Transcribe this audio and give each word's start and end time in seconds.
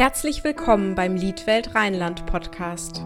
Herzlich 0.00 0.44
willkommen 0.44 0.94
beim 0.94 1.14
Liedwelt 1.14 1.74
Rheinland 1.74 2.24
Podcast. 2.24 3.02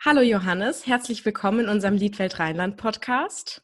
Hallo 0.00 0.22
Johannes, 0.22 0.86
herzlich 0.86 1.26
willkommen 1.26 1.60
in 1.60 1.68
unserem 1.68 1.96
Liedwelt 1.96 2.38
Rheinland 2.38 2.78
Podcast. 2.78 3.63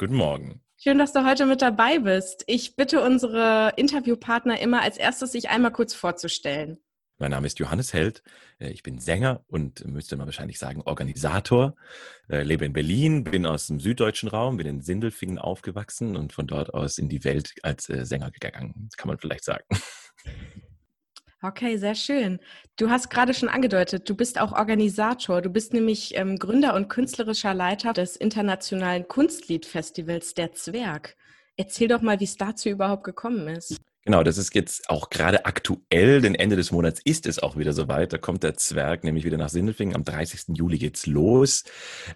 Guten 0.00 0.14
Morgen. 0.14 0.62
Schön, 0.78 0.96
dass 0.96 1.12
du 1.12 1.26
heute 1.26 1.44
mit 1.44 1.60
dabei 1.60 1.98
bist. 1.98 2.44
Ich 2.46 2.74
bitte 2.74 3.02
unsere 3.02 3.74
Interviewpartner 3.76 4.58
immer 4.58 4.80
als 4.80 4.96
erstes, 4.96 5.32
sich 5.32 5.50
einmal 5.50 5.72
kurz 5.72 5.92
vorzustellen. 5.92 6.78
Mein 7.18 7.32
Name 7.32 7.46
ist 7.46 7.58
Johannes 7.58 7.92
Held. 7.92 8.22
Äh, 8.58 8.70
ich 8.70 8.82
bin 8.82 8.98
Sänger 8.98 9.44
und 9.46 9.84
müsste 9.84 10.16
man 10.16 10.26
wahrscheinlich 10.26 10.58
sagen 10.58 10.80
Organisator. 10.80 11.74
Äh, 12.30 12.44
lebe 12.44 12.64
in 12.64 12.72
Berlin, 12.72 13.24
bin 13.24 13.44
aus 13.44 13.66
dem 13.66 13.78
süddeutschen 13.78 14.30
Raum, 14.30 14.56
bin 14.56 14.66
in 14.66 14.80
Sindelfingen 14.80 15.38
aufgewachsen 15.38 16.16
und 16.16 16.32
von 16.32 16.46
dort 16.46 16.72
aus 16.72 16.96
in 16.96 17.10
die 17.10 17.22
Welt 17.24 17.52
als 17.62 17.90
äh, 17.90 18.06
Sänger 18.06 18.30
gegangen, 18.30 18.88
kann 18.96 19.08
man 19.08 19.18
vielleicht 19.18 19.44
sagen. 19.44 19.66
Okay, 21.42 21.78
sehr 21.78 21.94
schön. 21.94 22.38
Du 22.76 22.90
hast 22.90 23.08
gerade 23.08 23.32
schon 23.32 23.48
angedeutet, 23.48 24.06
du 24.08 24.14
bist 24.14 24.38
auch 24.38 24.52
Organisator. 24.52 25.40
Du 25.40 25.48
bist 25.48 25.72
nämlich 25.72 26.14
ähm, 26.16 26.38
Gründer 26.38 26.74
und 26.74 26.88
künstlerischer 26.88 27.54
Leiter 27.54 27.94
des 27.94 28.16
internationalen 28.16 29.08
Kunstliedfestivals 29.08 30.34
Der 30.34 30.52
Zwerg. 30.52 31.16
Erzähl 31.56 31.88
doch 31.88 32.02
mal, 32.02 32.20
wie 32.20 32.24
es 32.24 32.36
dazu 32.36 32.68
überhaupt 32.68 33.04
gekommen 33.04 33.48
ist. 33.48 33.80
Genau, 34.06 34.22
das 34.22 34.38
ist 34.38 34.54
jetzt 34.54 34.88
auch 34.88 35.10
gerade 35.10 35.44
aktuell, 35.44 36.22
denn 36.22 36.34
Ende 36.34 36.56
des 36.56 36.72
Monats 36.72 37.02
ist 37.04 37.26
es 37.26 37.38
auch 37.38 37.58
wieder 37.58 37.74
soweit. 37.74 38.14
Da 38.14 38.18
kommt 38.18 38.42
der 38.42 38.54
Zwerg 38.54 39.04
nämlich 39.04 39.26
wieder 39.26 39.36
nach 39.36 39.50
Sindelfingen. 39.50 39.94
Am 39.94 40.04
30. 40.04 40.56
Juli 40.56 40.78
geht's 40.78 41.06
los. 41.06 41.64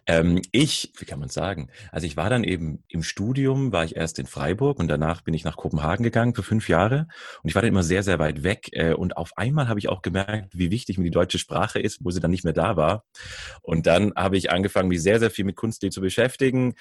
Ähm, 0.07 0.41
ich, 0.51 0.93
wie 0.97 1.05
kann 1.05 1.21
man 1.21 1.29
sagen, 1.29 1.69
also 1.93 2.07
ich 2.07 2.17
war 2.17 2.31
dann 2.31 2.43
eben 2.43 2.83
im 2.89 3.03
Studium, 3.03 3.71
war 3.71 3.85
ich 3.85 3.97
erst 3.97 4.19
in 4.19 4.25
Freiburg 4.27 4.79
und 4.79 4.89
danach 4.89 5.21
bin 5.21 5.35
ich 5.35 5.45
nach 5.45 5.59
Kopenhagen 5.59 6.05
gegangen 6.05 6.35
für 6.35 6.43
fünf 6.43 6.71
Jahre. 6.71 7.07
Und 7.43 7.51
ich 7.51 7.55
war 7.55 7.61
dann 7.61 7.69
immer 7.69 7.83
sehr, 7.83 8.03
sehr 8.03 8.19
weit 8.19 8.43
weg. 8.43 8.71
Äh, 8.73 8.95
und 8.95 9.19
auf 9.19 9.37
einmal 9.37 9.69
habe 9.69 9.79
ich 9.79 9.91
auch 9.91 10.01
gemerkt, 10.01 10.59
wie 10.59 10.71
wichtig 10.71 10.97
mir 10.97 11.05
die 11.05 11.11
deutsche 11.11 11.39
Sprache 11.39 11.81
ist, 11.81 12.03
wo 12.03 12.11
sie 12.11 12.21
dann 12.21 12.31
nicht 12.31 12.45
mehr 12.45 12.55
da 12.55 12.79
war. 12.79 13.05
Und 13.61 13.87
dann 13.87 14.15
habe 14.17 14.39
ich 14.39 14.51
angefangen, 14.51 14.89
mich 14.89 15.03
sehr, 15.03 15.21
sehr 15.21 15.31
viel 15.31 15.45
mit 15.45 15.57
Kunst 15.57 15.85
zu 15.91 16.01
beschäftigen 16.01 16.77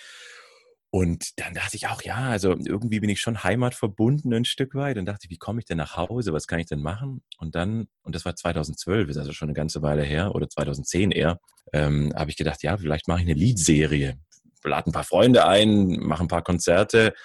und 0.96 1.40
dann 1.40 1.56
dachte 1.56 1.76
ich 1.76 1.88
auch, 1.88 2.04
ja, 2.04 2.30
also 2.30 2.52
irgendwie 2.52 3.00
bin 3.00 3.10
ich 3.10 3.20
schon 3.20 3.44
heimatverbunden 3.44 4.32
ein 4.32 4.46
Stück 4.46 4.76
weit. 4.76 5.00
Und 5.00 5.06
dachte 5.06 5.22
ich, 5.24 5.32
wie 5.32 5.40
komme 5.40 5.58
ich 5.58 5.66
denn 5.66 5.80
nach 5.80 5.98
Hause? 5.98 6.34
Was 6.34 6.46
kann 6.46 6.60
ich 6.60 6.68
denn 6.68 6.84
machen? 6.84 7.24
Und 7.40 7.56
dann, 7.56 7.88
und 8.04 8.14
das 8.14 8.26
war 8.26 8.36
2012, 8.36 9.10
ist 9.10 9.18
also 9.18 9.34
schon 9.34 9.48
eine 9.48 9.56
ganze 9.56 9.82
Weile 9.82 10.04
her, 10.04 10.36
oder 10.36 10.48
2010 10.48 11.10
eher, 11.10 11.40
ähm, 11.74 12.14
habe 12.16 12.30
ich 12.30 12.38
gedacht, 12.38 12.62
ja, 12.62 12.78
vielleicht 12.78 13.08
mache 13.08 13.22
ich 13.22 13.26
eine 13.26 13.34
Liedserie. 13.34 14.20
Lade 14.64 14.92
ein 14.92 14.94
paar 14.94 15.04
Freunde 15.04 15.48
ein, 15.48 15.98
mache 16.00 16.26
ein 16.26 16.28
paar 16.28 16.44
Konzerte 16.44 17.16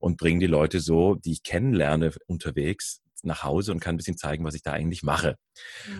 und 0.00 0.16
bringe 0.16 0.40
die 0.40 0.46
Leute 0.46 0.80
so, 0.80 1.14
die 1.14 1.32
ich 1.32 1.42
kennenlerne 1.42 2.12
unterwegs, 2.28 3.02
nach 3.24 3.42
Hause 3.42 3.72
und 3.72 3.80
kann 3.80 3.94
ein 3.94 3.98
bisschen 3.98 4.16
zeigen, 4.16 4.44
was 4.44 4.54
ich 4.54 4.62
da 4.62 4.72
eigentlich 4.72 5.02
mache. 5.02 5.36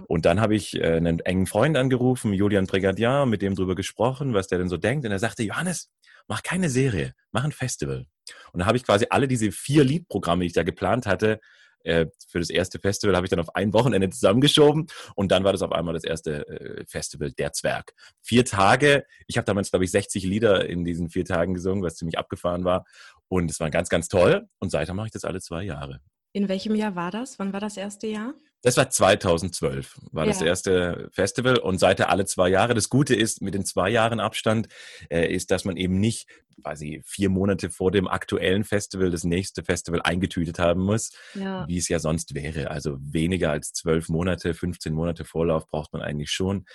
Und 0.06 0.24
dann 0.24 0.40
habe 0.40 0.54
ich 0.54 0.76
äh, 0.76 0.94
einen 0.94 1.20
engen 1.20 1.46
Freund 1.46 1.76
angerufen, 1.76 2.32
Julian 2.32 2.66
Brigadier, 2.66 3.26
mit 3.26 3.42
dem 3.42 3.54
drüber 3.54 3.74
gesprochen, 3.74 4.32
was 4.32 4.46
der 4.46 4.58
denn 4.58 4.68
so 4.68 4.78
denkt. 4.78 5.04
Und 5.04 5.12
er 5.12 5.18
sagte, 5.18 5.42
Johannes, 5.42 5.90
mach 6.28 6.42
keine 6.42 6.70
Serie, 6.70 7.14
mach 7.32 7.44
ein 7.44 7.52
Festival. 7.52 8.06
Und 8.52 8.60
dann 8.60 8.66
habe 8.66 8.76
ich 8.76 8.84
quasi 8.84 9.06
alle 9.10 9.26
diese 9.26 9.50
vier 9.50 9.84
Liedprogramme, 9.84 10.42
die 10.42 10.48
ich 10.48 10.52
da 10.52 10.62
geplant 10.62 11.06
hatte, 11.06 11.40
äh, 11.84 12.06
für 12.28 12.38
das 12.38 12.50
erste 12.50 12.78
Festival 12.78 13.16
habe 13.16 13.26
ich 13.26 13.30
dann 13.30 13.40
auf 13.40 13.54
ein 13.54 13.72
Wochenende 13.72 14.10
zusammengeschoben 14.10 14.86
und 15.14 15.30
dann 15.30 15.44
war 15.44 15.52
das 15.52 15.62
auf 15.62 15.72
einmal 15.72 15.94
das 15.94 16.04
erste 16.04 16.46
äh, 16.48 16.84
Festival 16.86 17.32
Der 17.32 17.52
Zwerg. 17.52 17.92
Vier 18.20 18.44
Tage, 18.44 19.04
ich 19.26 19.36
habe 19.36 19.44
damals, 19.44 19.70
glaube 19.70 19.84
ich, 19.84 19.90
60 19.90 20.24
Lieder 20.24 20.68
in 20.68 20.84
diesen 20.84 21.08
vier 21.08 21.24
Tagen 21.24 21.54
gesungen, 21.54 21.82
was 21.82 21.96
ziemlich 21.96 22.18
abgefahren 22.18 22.64
war 22.64 22.84
und 23.28 23.50
es 23.50 23.60
war 23.60 23.70
ganz, 23.70 23.88
ganz 23.88 24.08
toll 24.08 24.48
und 24.58 24.70
seitdem 24.70 24.96
mache 24.96 25.06
ich 25.06 25.12
das 25.12 25.24
alle 25.24 25.40
zwei 25.40 25.62
Jahre. 25.62 26.00
In 26.32 26.48
welchem 26.48 26.74
Jahr 26.74 26.94
war 26.94 27.10
das? 27.10 27.38
Wann 27.38 27.52
war 27.52 27.60
das 27.60 27.76
erste 27.76 28.06
Jahr? 28.06 28.34
Das 28.62 28.76
war 28.76 28.90
2012, 28.90 29.98
war 30.10 30.24
ja. 30.24 30.32
das 30.32 30.42
erste 30.42 31.08
Festival 31.12 31.58
und 31.58 31.78
seither 31.78 32.10
alle 32.10 32.24
zwei 32.24 32.48
Jahre. 32.48 32.74
Das 32.74 32.88
Gute 32.88 33.14
ist, 33.14 33.40
mit 33.40 33.54
den 33.54 33.64
zwei 33.64 33.88
Jahren 33.88 34.18
Abstand, 34.18 34.68
äh, 35.10 35.32
ist, 35.32 35.50
dass 35.50 35.64
man 35.64 35.76
eben 35.76 36.00
nicht 36.00 36.28
quasi 36.62 37.02
vier 37.04 37.30
Monate 37.30 37.70
vor 37.70 37.92
dem 37.92 38.08
aktuellen 38.08 38.64
Festival 38.64 39.10
das 39.10 39.24
nächste 39.24 39.62
Festival 39.62 40.02
eingetütet 40.02 40.58
haben 40.58 40.82
muss, 40.82 41.12
ja. 41.34 41.66
wie 41.68 41.78
es 41.78 41.88
ja 41.88 42.00
sonst 42.00 42.34
wäre. 42.34 42.70
Also 42.70 42.96
weniger 43.00 43.50
als 43.52 43.72
zwölf 43.72 44.08
Monate, 44.08 44.54
15 44.54 44.92
Monate 44.92 45.24
Vorlauf 45.24 45.68
braucht 45.68 45.92
man 45.92 46.02
eigentlich 46.02 46.30
schon. 46.30 46.66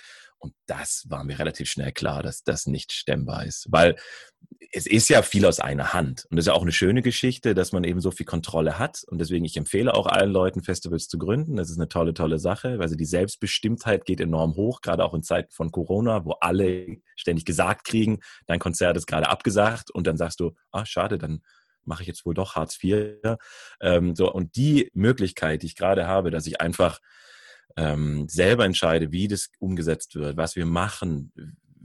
Und 0.44 0.54
das 0.66 1.06
war 1.08 1.24
mir 1.24 1.38
relativ 1.38 1.70
schnell 1.70 1.90
klar, 1.90 2.22
dass 2.22 2.44
das 2.44 2.66
nicht 2.66 2.92
stemmbar 2.92 3.46
ist. 3.46 3.66
Weil 3.70 3.96
es 4.72 4.86
ist 4.86 5.08
ja 5.08 5.22
viel 5.22 5.46
aus 5.46 5.58
einer 5.58 5.94
Hand. 5.94 6.26
Und 6.28 6.36
das 6.36 6.42
ist 6.42 6.48
ja 6.48 6.52
auch 6.52 6.60
eine 6.60 6.70
schöne 6.70 7.00
Geschichte, 7.00 7.54
dass 7.54 7.72
man 7.72 7.82
eben 7.82 8.02
so 8.02 8.10
viel 8.10 8.26
Kontrolle 8.26 8.78
hat. 8.78 9.04
Und 9.06 9.22
deswegen, 9.22 9.46
ich 9.46 9.56
empfehle 9.56 9.94
auch 9.94 10.06
allen 10.06 10.30
Leuten, 10.30 10.62
Festivals 10.62 11.08
zu 11.08 11.16
gründen. 11.16 11.56
Das 11.56 11.70
ist 11.70 11.78
eine 11.78 11.88
tolle, 11.88 12.12
tolle 12.12 12.38
Sache. 12.38 12.76
Also 12.78 12.94
die 12.94 13.06
Selbstbestimmtheit 13.06 14.04
geht 14.04 14.20
enorm 14.20 14.54
hoch, 14.54 14.82
gerade 14.82 15.02
auch 15.06 15.14
in 15.14 15.22
Zeiten 15.22 15.50
von 15.50 15.70
Corona, 15.70 16.26
wo 16.26 16.32
alle 16.32 16.98
ständig 17.16 17.46
gesagt 17.46 17.86
kriegen, 17.86 18.20
dein 18.46 18.58
Konzert 18.58 18.98
ist 18.98 19.06
gerade 19.06 19.30
abgesagt. 19.30 19.90
Und 19.90 20.06
dann 20.06 20.18
sagst 20.18 20.40
du, 20.40 20.52
ah, 20.72 20.84
schade, 20.84 21.16
dann 21.16 21.40
mache 21.84 22.02
ich 22.02 22.06
jetzt 22.06 22.26
wohl 22.26 22.34
doch 22.34 22.54
Hartz 22.54 22.78
IV. 22.84 23.38
Ähm, 23.80 24.14
so, 24.14 24.30
und 24.30 24.56
die 24.56 24.90
Möglichkeit, 24.92 25.62
die 25.62 25.68
ich 25.68 25.76
gerade 25.76 26.06
habe, 26.06 26.30
dass 26.30 26.46
ich 26.46 26.60
einfach 26.60 27.00
ähm, 27.76 28.28
selber 28.28 28.64
entscheide, 28.64 29.12
wie 29.12 29.28
das 29.28 29.50
umgesetzt 29.58 30.14
wird, 30.14 30.36
was 30.36 30.56
wir 30.56 30.66
machen. 30.66 31.32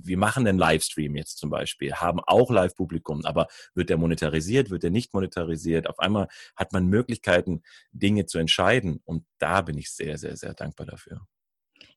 Wir 0.02 0.18
machen 0.18 0.46
den 0.46 0.58
Livestream 0.58 1.16
jetzt 1.16 1.38
zum 1.38 1.50
Beispiel, 1.50 1.94
haben 1.94 2.20
auch 2.26 2.52
Live-Publikum, 2.52 3.26
aber 3.26 3.48
wird 3.74 3.90
der 3.90 3.98
monetarisiert, 3.98 4.70
wird 4.70 4.84
der 4.84 4.92
nicht 4.92 5.14
monetarisiert? 5.14 5.90
Auf 5.90 6.00
einmal 6.00 6.28
hat 6.56 6.72
man 6.72 6.88
Möglichkeiten, 6.88 7.64
Dinge 7.92 8.26
zu 8.26 8.38
entscheiden 8.38 9.02
und 9.04 9.26
da 9.40 9.62
bin 9.62 9.78
ich 9.78 9.92
sehr, 9.92 10.18
sehr, 10.18 10.38
sehr 10.38 10.54
dankbar 10.54 10.88
dafür. 10.88 11.22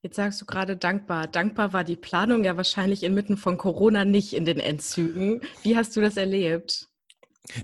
Jetzt 0.01 0.17
sagst 0.17 0.41
du 0.41 0.47
gerade 0.47 0.77
dankbar. 0.77 1.29
Dankbar 1.29 1.73
war 1.73 1.85
die 1.85 1.97
Planung 1.97 2.43
ja 2.43 2.57
wahrscheinlich 2.57 3.05
inmitten 3.05 3.37
von 3.37 3.57
Corona 3.57 4.05
nicht 4.05 4.33
in 4.33 4.45
den 4.45 4.59
Endzügen. 4.59 5.43
Wie 5.63 5.77
hast 5.77 5.97
du 5.97 6.01
das 6.01 6.17
erlebt? 6.17 6.89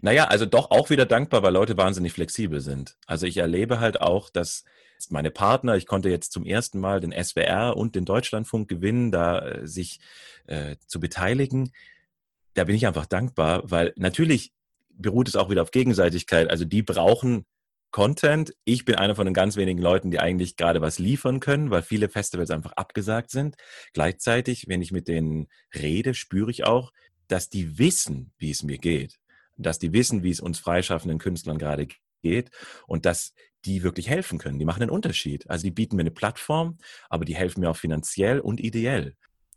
Naja, 0.02 0.26
also 0.26 0.46
doch 0.46 0.70
auch 0.70 0.90
wieder 0.90 1.06
dankbar, 1.06 1.42
weil 1.42 1.52
Leute 1.52 1.76
wahnsinnig 1.76 2.12
flexibel 2.12 2.60
sind. 2.60 2.96
Also 3.06 3.26
ich 3.26 3.36
erlebe 3.36 3.80
halt 3.80 4.00
auch, 4.00 4.30
dass 4.30 4.64
meine 5.10 5.30
Partner, 5.30 5.76
ich 5.76 5.86
konnte 5.86 6.08
jetzt 6.08 6.32
zum 6.32 6.44
ersten 6.44 6.78
Mal 6.80 7.00
den 7.00 7.12
SWR 7.12 7.76
und 7.76 7.94
den 7.94 8.04
Deutschlandfunk 8.04 8.68
gewinnen, 8.68 9.10
da 9.10 9.38
äh, 9.38 9.66
sich 9.66 10.00
äh, 10.46 10.76
zu 10.86 11.00
beteiligen. 11.00 11.72
Da 12.54 12.64
bin 12.64 12.74
ich 12.74 12.86
einfach 12.86 13.06
dankbar, 13.06 13.62
weil 13.70 13.92
natürlich 13.96 14.52
beruht 14.90 15.28
es 15.28 15.36
auch 15.36 15.50
wieder 15.50 15.62
auf 15.62 15.70
Gegenseitigkeit. 15.70 16.50
Also 16.50 16.64
die 16.64 16.82
brauchen 16.82 17.46
Content. 17.90 18.54
Ich 18.64 18.84
bin 18.84 18.96
einer 18.96 19.14
von 19.14 19.24
den 19.24 19.34
ganz 19.34 19.56
wenigen 19.56 19.80
Leuten, 19.80 20.10
die 20.10 20.18
eigentlich 20.18 20.56
gerade 20.56 20.80
was 20.80 20.98
liefern 20.98 21.40
können, 21.40 21.70
weil 21.70 21.82
viele 21.82 22.08
Festivals 22.08 22.50
einfach 22.50 22.72
abgesagt 22.72 23.30
sind. 23.30 23.56
Gleichzeitig, 23.94 24.68
wenn 24.68 24.82
ich 24.82 24.92
mit 24.92 25.08
denen 25.08 25.48
rede, 25.74 26.14
spüre 26.14 26.50
ich 26.50 26.64
auch, 26.64 26.92
dass 27.28 27.48
die 27.48 27.78
wissen, 27.78 28.32
wie 28.38 28.50
es 28.50 28.62
mir 28.62 28.78
geht 28.78 29.18
dass 29.58 29.78
die 29.78 29.92
wissen, 29.92 30.22
wie 30.22 30.30
es 30.30 30.40
uns 30.40 30.58
freischaffenden 30.58 31.18
Künstlern 31.18 31.58
gerade 31.58 31.88
geht 32.22 32.50
und 32.86 33.04
dass 33.04 33.34
die 33.68 33.82
wirklich 33.82 34.08
helfen 34.08 34.38
können. 34.38 34.58
Die 34.58 34.64
machen 34.64 34.82
einen 34.82 34.90
Unterschied. 34.90 35.48
Also 35.50 35.64
die 35.64 35.70
bieten 35.70 35.96
mir 35.96 36.02
eine 36.02 36.10
Plattform, 36.10 36.78
aber 37.10 37.24
die 37.24 37.36
helfen 37.36 37.60
mir 37.60 37.70
auch 37.70 37.76
finanziell 37.76 38.40
und 38.40 38.60
ideell. 38.60 39.14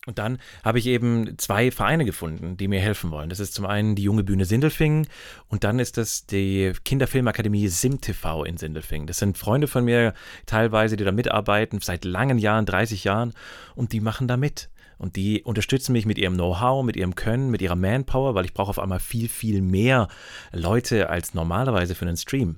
Und 0.07 0.17
dann 0.17 0.39
habe 0.63 0.79
ich 0.79 0.87
eben 0.87 1.37
zwei 1.37 1.69
Vereine 1.69 2.05
gefunden, 2.05 2.57
die 2.57 2.67
mir 2.67 2.79
helfen 2.79 3.11
wollen. 3.11 3.29
Das 3.29 3.39
ist 3.39 3.53
zum 3.53 3.67
einen 3.67 3.95
die 3.95 4.01
Junge 4.01 4.23
Bühne 4.23 4.45
Sindelfingen 4.45 5.07
und 5.47 5.63
dann 5.63 5.77
ist 5.77 5.97
das 5.97 6.25
die 6.25 6.73
Kinderfilmakademie 6.83 7.67
SimTV 7.67 8.43
in 8.43 8.57
Sindelfingen. 8.57 9.05
Das 9.05 9.19
sind 9.19 9.37
Freunde 9.37 9.67
von 9.67 9.85
mir 9.85 10.15
teilweise, 10.47 10.97
die 10.97 11.03
da 11.03 11.11
mitarbeiten, 11.11 11.79
seit 11.81 12.03
langen 12.03 12.39
Jahren, 12.39 12.65
30 12.65 13.03
Jahren 13.03 13.33
und 13.75 13.93
die 13.93 13.99
machen 13.99 14.27
da 14.27 14.37
mit. 14.37 14.69
Und 14.97 15.15
die 15.15 15.43
unterstützen 15.43 15.93
mich 15.93 16.05
mit 16.05 16.17
ihrem 16.17 16.33
Know-how, 16.33 16.83
mit 16.83 16.95
ihrem 16.95 17.15
Können, 17.15 17.49
mit 17.49 17.61
ihrer 17.61 17.75
Manpower, 17.75 18.35
weil 18.35 18.45
ich 18.45 18.53
brauche 18.53 18.69
auf 18.69 18.79
einmal 18.79 18.99
viel, 18.99 19.29
viel 19.29 19.61
mehr 19.61 20.07
Leute 20.51 21.09
als 21.09 21.33
normalerweise 21.33 21.95
für 21.95 22.05
einen 22.05 22.17
Stream. 22.17 22.57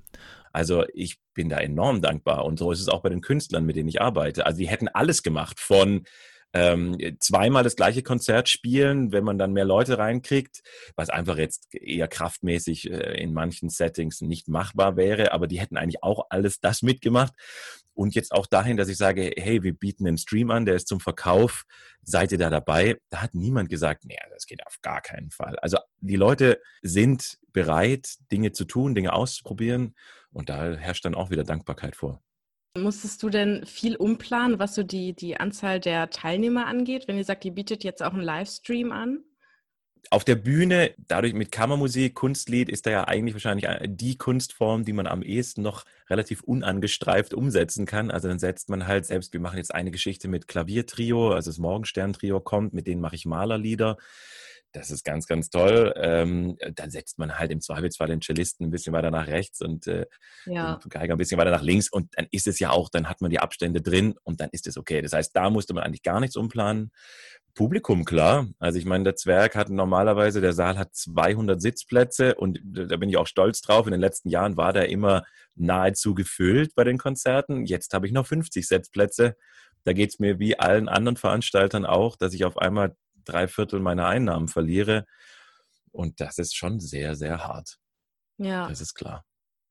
Also 0.53 0.85
ich 0.93 1.17
bin 1.33 1.49
da 1.49 1.57
enorm 1.57 2.01
dankbar. 2.01 2.45
Und 2.45 2.59
so 2.59 2.71
ist 2.71 2.79
es 2.79 2.87
auch 2.87 3.01
bei 3.01 3.09
den 3.09 3.21
Künstlern, 3.21 3.65
mit 3.65 3.75
denen 3.75 3.89
ich 3.89 4.01
arbeite. 4.01 4.45
Also 4.45 4.59
die 4.59 4.67
hätten 4.67 4.87
alles 4.87 5.23
gemacht 5.23 5.59
von 5.59 6.05
ähm, 6.55 6.95
zweimal 7.19 7.63
das 7.63 7.75
gleiche 7.75 8.03
Konzert 8.03 8.47
spielen, 8.47 9.11
wenn 9.11 9.23
man 9.23 9.39
dann 9.39 9.53
mehr 9.53 9.65
Leute 9.65 9.97
reinkriegt, 9.97 10.61
was 10.95 11.09
einfach 11.09 11.37
jetzt 11.37 11.73
eher 11.73 12.07
kraftmäßig 12.07 12.91
äh, 12.91 13.19
in 13.19 13.33
manchen 13.33 13.69
Settings 13.69 14.21
nicht 14.21 14.47
machbar 14.47 14.95
wäre, 14.95 15.31
aber 15.31 15.47
die 15.47 15.59
hätten 15.59 15.77
eigentlich 15.77 16.03
auch 16.03 16.27
alles 16.29 16.59
das 16.59 16.83
mitgemacht. 16.83 17.33
und 17.95 18.15
jetzt 18.15 18.31
auch 18.31 18.45
dahin, 18.47 18.77
dass 18.77 18.87
ich 18.87 18.97
sage, 18.97 19.33
hey, 19.35 19.63
wir 19.63 19.73
bieten 19.73 20.07
einen 20.07 20.17
Stream 20.17 20.51
an, 20.51 20.65
der 20.65 20.75
ist 20.75 20.87
zum 20.87 20.99
Verkauf, 20.99 21.63
seid 22.03 22.31
ihr 22.31 22.37
da 22.37 22.49
dabei? 22.49 22.97
Da 23.09 23.21
hat 23.21 23.33
niemand 23.33 23.69
gesagt, 23.69 24.05
nee, 24.05 24.17
das 24.31 24.45
geht 24.45 24.65
auf 24.65 24.77
gar 24.81 25.01
keinen 25.01 25.31
Fall. 25.31 25.57
Also 25.57 25.77
die 26.01 26.15
Leute 26.15 26.59
sind 26.83 27.37
bereit, 27.51 28.15
Dinge 28.31 28.51
zu 28.51 28.65
tun, 28.65 28.95
Dinge 28.95 29.13
auszuprobieren 29.13 29.95
und 30.33 30.49
da 30.49 30.73
herrscht 30.73 31.05
dann 31.05 31.15
auch 31.15 31.29
wieder 31.29 31.43
Dankbarkeit 31.43 31.95
vor. 31.95 32.21
Musstest 32.77 33.21
du 33.21 33.29
denn 33.29 33.65
viel 33.65 33.95
umplanen, 33.95 34.57
was 34.59 34.73
so 34.73 34.83
die, 34.83 35.13
die 35.13 35.37
Anzahl 35.37 35.79
der 35.79 36.09
Teilnehmer 36.09 36.65
angeht, 36.65 37.07
wenn 37.07 37.17
ihr 37.17 37.23
sagt, 37.23 37.45
ihr 37.45 37.53
bietet 37.53 37.83
jetzt 37.83 38.01
auch 38.01 38.13
einen 38.13 38.23
Livestream 38.23 38.91
an? 38.91 39.23
auf 40.09 40.23
der 40.23 40.35
Bühne, 40.35 40.93
dadurch 40.97 41.33
mit 41.33 41.51
Kammermusik, 41.51 42.15
Kunstlied, 42.15 42.69
ist 42.69 42.85
da 42.85 42.91
ja 42.91 43.07
eigentlich 43.07 43.33
wahrscheinlich 43.33 43.67
die 43.85 44.17
Kunstform, 44.17 44.85
die 44.85 44.93
man 44.93 45.07
am 45.07 45.23
ehesten 45.23 45.61
noch 45.61 45.85
relativ 46.09 46.43
unangestreift 46.43 47.33
umsetzen 47.33 47.85
kann. 47.85 48.11
Also 48.11 48.27
dann 48.27 48.39
setzt 48.39 48.69
man 48.69 48.87
halt 48.87 49.05
selbst, 49.05 49.33
wir 49.33 49.39
machen 49.39 49.57
jetzt 49.57 49.73
eine 49.73 49.91
Geschichte 49.91 50.27
mit 50.27 50.47
Klaviertrio, 50.47 51.31
also 51.31 51.49
das 51.49 51.57
Morgenstern-Trio 51.57 52.41
kommt, 52.41 52.73
mit 52.73 52.87
denen 52.87 53.01
mache 53.01 53.15
ich 53.15 53.25
Malerlieder. 53.25 53.97
Das 54.73 54.89
ist 54.89 55.05
ganz, 55.05 55.27
ganz 55.27 55.51
toll. 55.51 55.93
Ähm, 55.95 56.57
dann 56.75 56.89
setzt 56.89 57.19
man 57.19 57.37
halt 57.37 57.51
im 57.51 57.61
Zweifelsfall 57.61 58.07
den 58.07 58.21
Cellisten 58.21 58.67
ein 58.67 58.71
bisschen 58.71 58.91
weiter 58.91 59.11
nach 59.11 59.27
rechts 59.27 59.61
und 59.61 59.85
äh, 59.85 60.07
ja. 60.45 60.77
den 60.77 60.89
Geiger 60.89 61.13
ein 61.13 61.17
bisschen 61.19 61.37
weiter 61.37 61.51
nach 61.51 61.61
links. 61.61 61.89
Und 61.89 62.09
dann 62.17 62.27
ist 62.31 62.47
es 62.47 62.59
ja 62.59 62.71
auch, 62.71 62.89
dann 62.89 63.07
hat 63.07 63.21
man 63.21 63.29
die 63.29 63.39
Abstände 63.39 63.83
drin 63.83 64.15
und 64.23 64.41
dann 64.41 64.49
ist 64.51 64.65
es 64.65 64.75
okay. 64.75 65.03
Das 65.03 65.13
heißt, 65.13 65.35
da 65.35 65.51
musste 65.51 65.75
man 65.75 65.83
eigentlich 65.83 66.01
gar 66.01 66.19
nichts 66.19 66.35
umplanen. 66.35 66.91
Publikum, 67.53 68.03
klar. 68.03 68.47
Also 68.57 68.79
ich 68.79 68.85
meine, 68.85 69.03
der 69.03 69.15
Zwerg 69.15 69.55
hat 69.55 69.69
normalerweise, 69.69 70.41
der 70.41 70.53
Saal 70.53 70.79
hat 70.79 70.95
200 70.95 71.61
Sitzplätze 71.61 72.33
und 72.33 72.59
da 72.63 72.97
bin 72.97 73.09
ich 73.09 73.17
auch 73.17 73.27
stolz 73.27 73.61
drauf. 73.61 73.85
In 73.85 73.91
den 73.91 74.01
letzten 74.01 74.29
Jahren 74.29 74.57
war 74.57 74.73
der 74.73 74.89
immer 74.89 75.23
nahezu 75.55 76.15
gefüllt 76.15 76.73
bei 76.73 76.83
den 76.83 76.97
Konzerten. 76.97 77.67
Jetzt 77.67 77.93
habe 77.93 78.07
ich 78.07 78.11
noch 78.11 78.25
50 78.25 78.67
Sitzplätze. 78.67 79.35
Da 79.83 79.93
geht 79.93 80.09
es 80.09 80.19
mir 80.19 80.39
wie 80.39 80.57
allen 80.57 80.89
anderen 80.89 81.17
Veranstaltern 81.17 81.85
auch, 81.85 82.15
dass 82.15 82.33
ich 82.33 82.43
auf 82.43 82.57
einmal 82.57 82.95
drei 83.25 83.47
Viertel 83.47 83.79
meiner 83.79 84.07
Einnahmen 84.07 84.47
verliere. 84.47 85.05
Und 85.91 86.19
das 86.19 86.37
ist 86.37 86.55
schon 86.55 86.79
sehr, 86.79 87.15
sehr 87.15 87.45
hart. 87.45 87.77
Ja. 88.37 88.67
Das 88.67 88.81
ist 88.81 88.95
klar. 88.95 89.25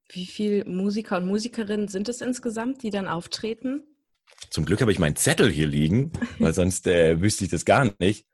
Wie 0.09 0.27
viele 0.27 0.65
Musiker 0.65 1.17
und 1.17 1.27
Musikerinnen 1.27 1.89
sind 1.89 2.09
es 2.09 2.21
insgesamt, 2.21 2.83
die 2.83 2.91
dann 2.91 3.09
auftreten? 3.09 3.85
Zum 4.51 4.65
Glück 4.65 4.81
habe 4.81 4.93
ich 4.93 4.99
meinen 4.99 5.17
Zettel 5.17 5.51
hier 5.51 5.67
liegen, 5.67 6.13
weil 6.39 6.53
sonst 6.53 6.87
äh, 6.87 7.21
wüsste 7.21 7.45
ich 7.45 7.51
das 7.51 7.65
gar 7.65 7.91
nicht. 7.99 8.27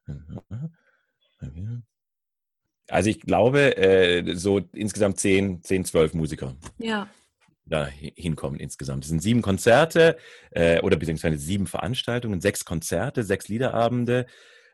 Also 2.89 3.11
ich 3.11 3.21
glaube, 3.21 3.77
äh, 3.77 4.35
so 4.35 4.59
insgesamt 4.73 5.19
10, 5.19 5.63
10, 5.63 5.85
12 5.85 6.15
Musiker. 6.15 6.57
Ja. 6.79 7.09
Da 7.65 7.87
hinkommen 7.87 8.59
insgesamt. 8.59 9.05
Es 9.05 9.11
sind 9.11 9.23
sieben 9.23 9.43
Konzerte 9.43 10.17
äh, 10.51 10.81
oder 10.81 10.97
beziehungsweise 10.97 11.37
sieben 11.37 11.67
Veranstaltungen, 11.67 12.41
sechs 12.41 12.65
Konzerte, 12.65 13.25
sechs 13.25 13.49
Liederabende 13.49 14.27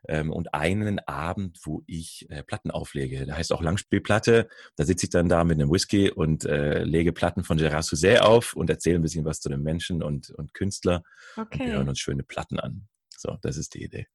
ähm, 0.09 0.31
und 0.31 0.55
einen 0.55 0.99
Abend, 1.01 1.59
wo 1.65 1.83
ich 1.87 2.27
äh, 2.31 2.43
Platten 2.43 2.71
auflege. 2.71 3.27
Da 3.27 3.37
heißt 3.37 3.53
auch 3.53 3.63
Langspielplatte. 3.63 4.49
Da 4.77 4.85
sitze 4.85 5.07
ich 5.07 5.11
dann 5.11 5.29
da 5.29 5.45
mit 5.45 5.61
einem 5.61 5.71
Whisky 5.71 6.11
und 6.11 6.45
äh, 6.45 6.85
lege 6.85 7.13
Platten 7.13 7.45
von 7.45 7.59
Gérard 7.59 7.83
Souzet 7.83 8.21
auf 8.21 8.55
und 8.55 8.71
erzähle 8.71 8.97
ein 8.97 9.03
bisschen 9.03 9.25
was 9.25 9.41
zu 9.41 9.49
dem 9.49 9.63
Menschen 9.63 10.03
und, 10.03 10.31
und 10.31 10.55
Künstler. 10.55 11.03
Okay. 11.37 11.63
Und 11.63 11.67
wir 11.67 11.73
hören 11.75 11.89
uns 11.89 12.01
schöne 12.01 12.23
Platten 12.23 12.59
an. 12.59 12.89
So, 13.17 13.39
das 13.43 13.57
ist 13.57 13.75
die 13.75 13.85
Idee. 13.85 14.07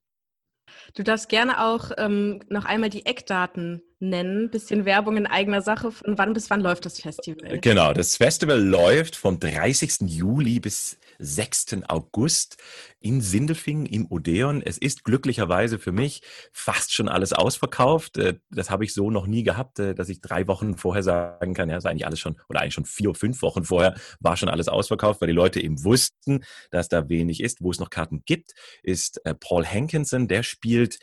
Du 0.94 1.04
darfst 1.04 1.30
gerne 1.30 1.66
auch 1.66 1.92
ähm, 1.98 2.42
noch 2.50 2.66
einmal 2.66 2.90
die 2.90 3.06
Eckdaten 3.06 3.82
nennen, 4.00 4.50
bisschen 4.50 4.86
Werbung 4.86 5.18
in 5.18 5.28
eigener 5.28 5.62
Sache. 5.62 5.92
Von 5.92 6.18
wann 6.18 6.34
bis 6.34 6.50
wann 6.50 6.62
läuft 6.62 6.86
das 6.86 7.00
Festival? 7.02 7.60
Genau, 7.60 7.94
das 7.94 8.18
Festival 8.18 8.62
läuft 8.62 9.16
vom 9.16 9.40
30. 9.40 10.02
Juli 10.02 10.60
bis 10.60 10.98
6. 11.20 11.84
August 11.88 12.58
in 13.02 13.22
Sindelfingen 13.22 13.86
im 13.86 14.08
Odeon. 14.10 14.62
Es 14.62 14.78
ist 14.78 15.04
glücklicherweise 15.04 15.80
für 15.80 15.92
mich 15.92 16.22
fast 16.52 16.94
schon 16.94 17.08
alles 17.08 17.34
ausverkauft. 17.34 18.18
Äh, 18.18 18.40
das 18.52 18.70
habe 18.70 18.84
ich 18.84 18.94
so 18.94 19.12
noch 19.12 19.28
nie 19.28 19.44
gehabt, 19.44 19.80
äh, 19.80 19.96
dass 19.96 20.10
ich 20.10 20.22
drei 20.22 20.48
Wochen 20.48 20.76
vorher 20.76 21.04
sagen 21.04 21.54
kann, 21.54 21.70
ja, 21.70 21.78
ist 21.78 21.86
eigentlich 21.86 22.06
alles 22.06 22.20
schon, 22.20 22.38
oder 22.50 22.62
eigentlich 22.62 22.74
schon 22.74 22.86
vier, 22.86 23.14
fünf 23.14 23.42
Wochen 23.42 23.64
vorher 23.64 23.96
war 24.20 24.38
schon 24.38 24.50
alles 24.50 24.68
ausverkauft, 24.68 25.22
weil 25.22 25.28
die 25.28 25.34
Leute 25.34 25.62
eben 25.62 25.84
wussten, 25.84 26.44
dass 26.72 26.90
da 26.90 27.08
wenig 27.10 27.42
ist. 27.42 27.62
Wo 27.62 27.72
es 27.72 27.80
noch 27.80 27.90
Karten 27.90 28.24
gibt, 28.26 28.54
ist 28.84 29.26
äh, 29.26 29.34
Paul 29.34 29.66
Hankinson, 29.66 30.28
der 30.28 30.44
spielt 30.44 31.00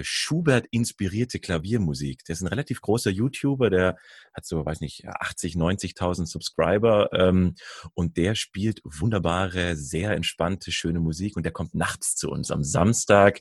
Schubert-inspirierte 0.00 1.40
Klaviermusik. 1.40 2.23
Der 2.28 2.34
ist 2.34 2.42
ein 2.42 2.48
relativ 2.48 2.80
großer 2.80 3.10
YouTuber, 3.10 3.70
der 3.70 3.96
hat 4.34 4.44
so, 4.44 4.64
weiß 4.64 4.80
nicht, 4.80 5.06
80, 5.06 5.54
90.000 5.54 6.26
Subscriber 6.26 7.10
ähm, 7.12 7.54
und 7.94 8.16
der 8.16 8.34
spielt 8.34 8.80
wunderbare, 8.84 9.76
sehr 9.76 10.12
entspannte, 10.12 10.72
schöne 10.72 11.00
Musik 11.00 11.36
und 11.36 11.44
der 11.44 11.52
kommt 11.52 11.74
nachts 11.74 12.16
zu 12.16 12.30
uns 12.30 12.50
am 12.50 12.64
Samstag, 12.64 13.40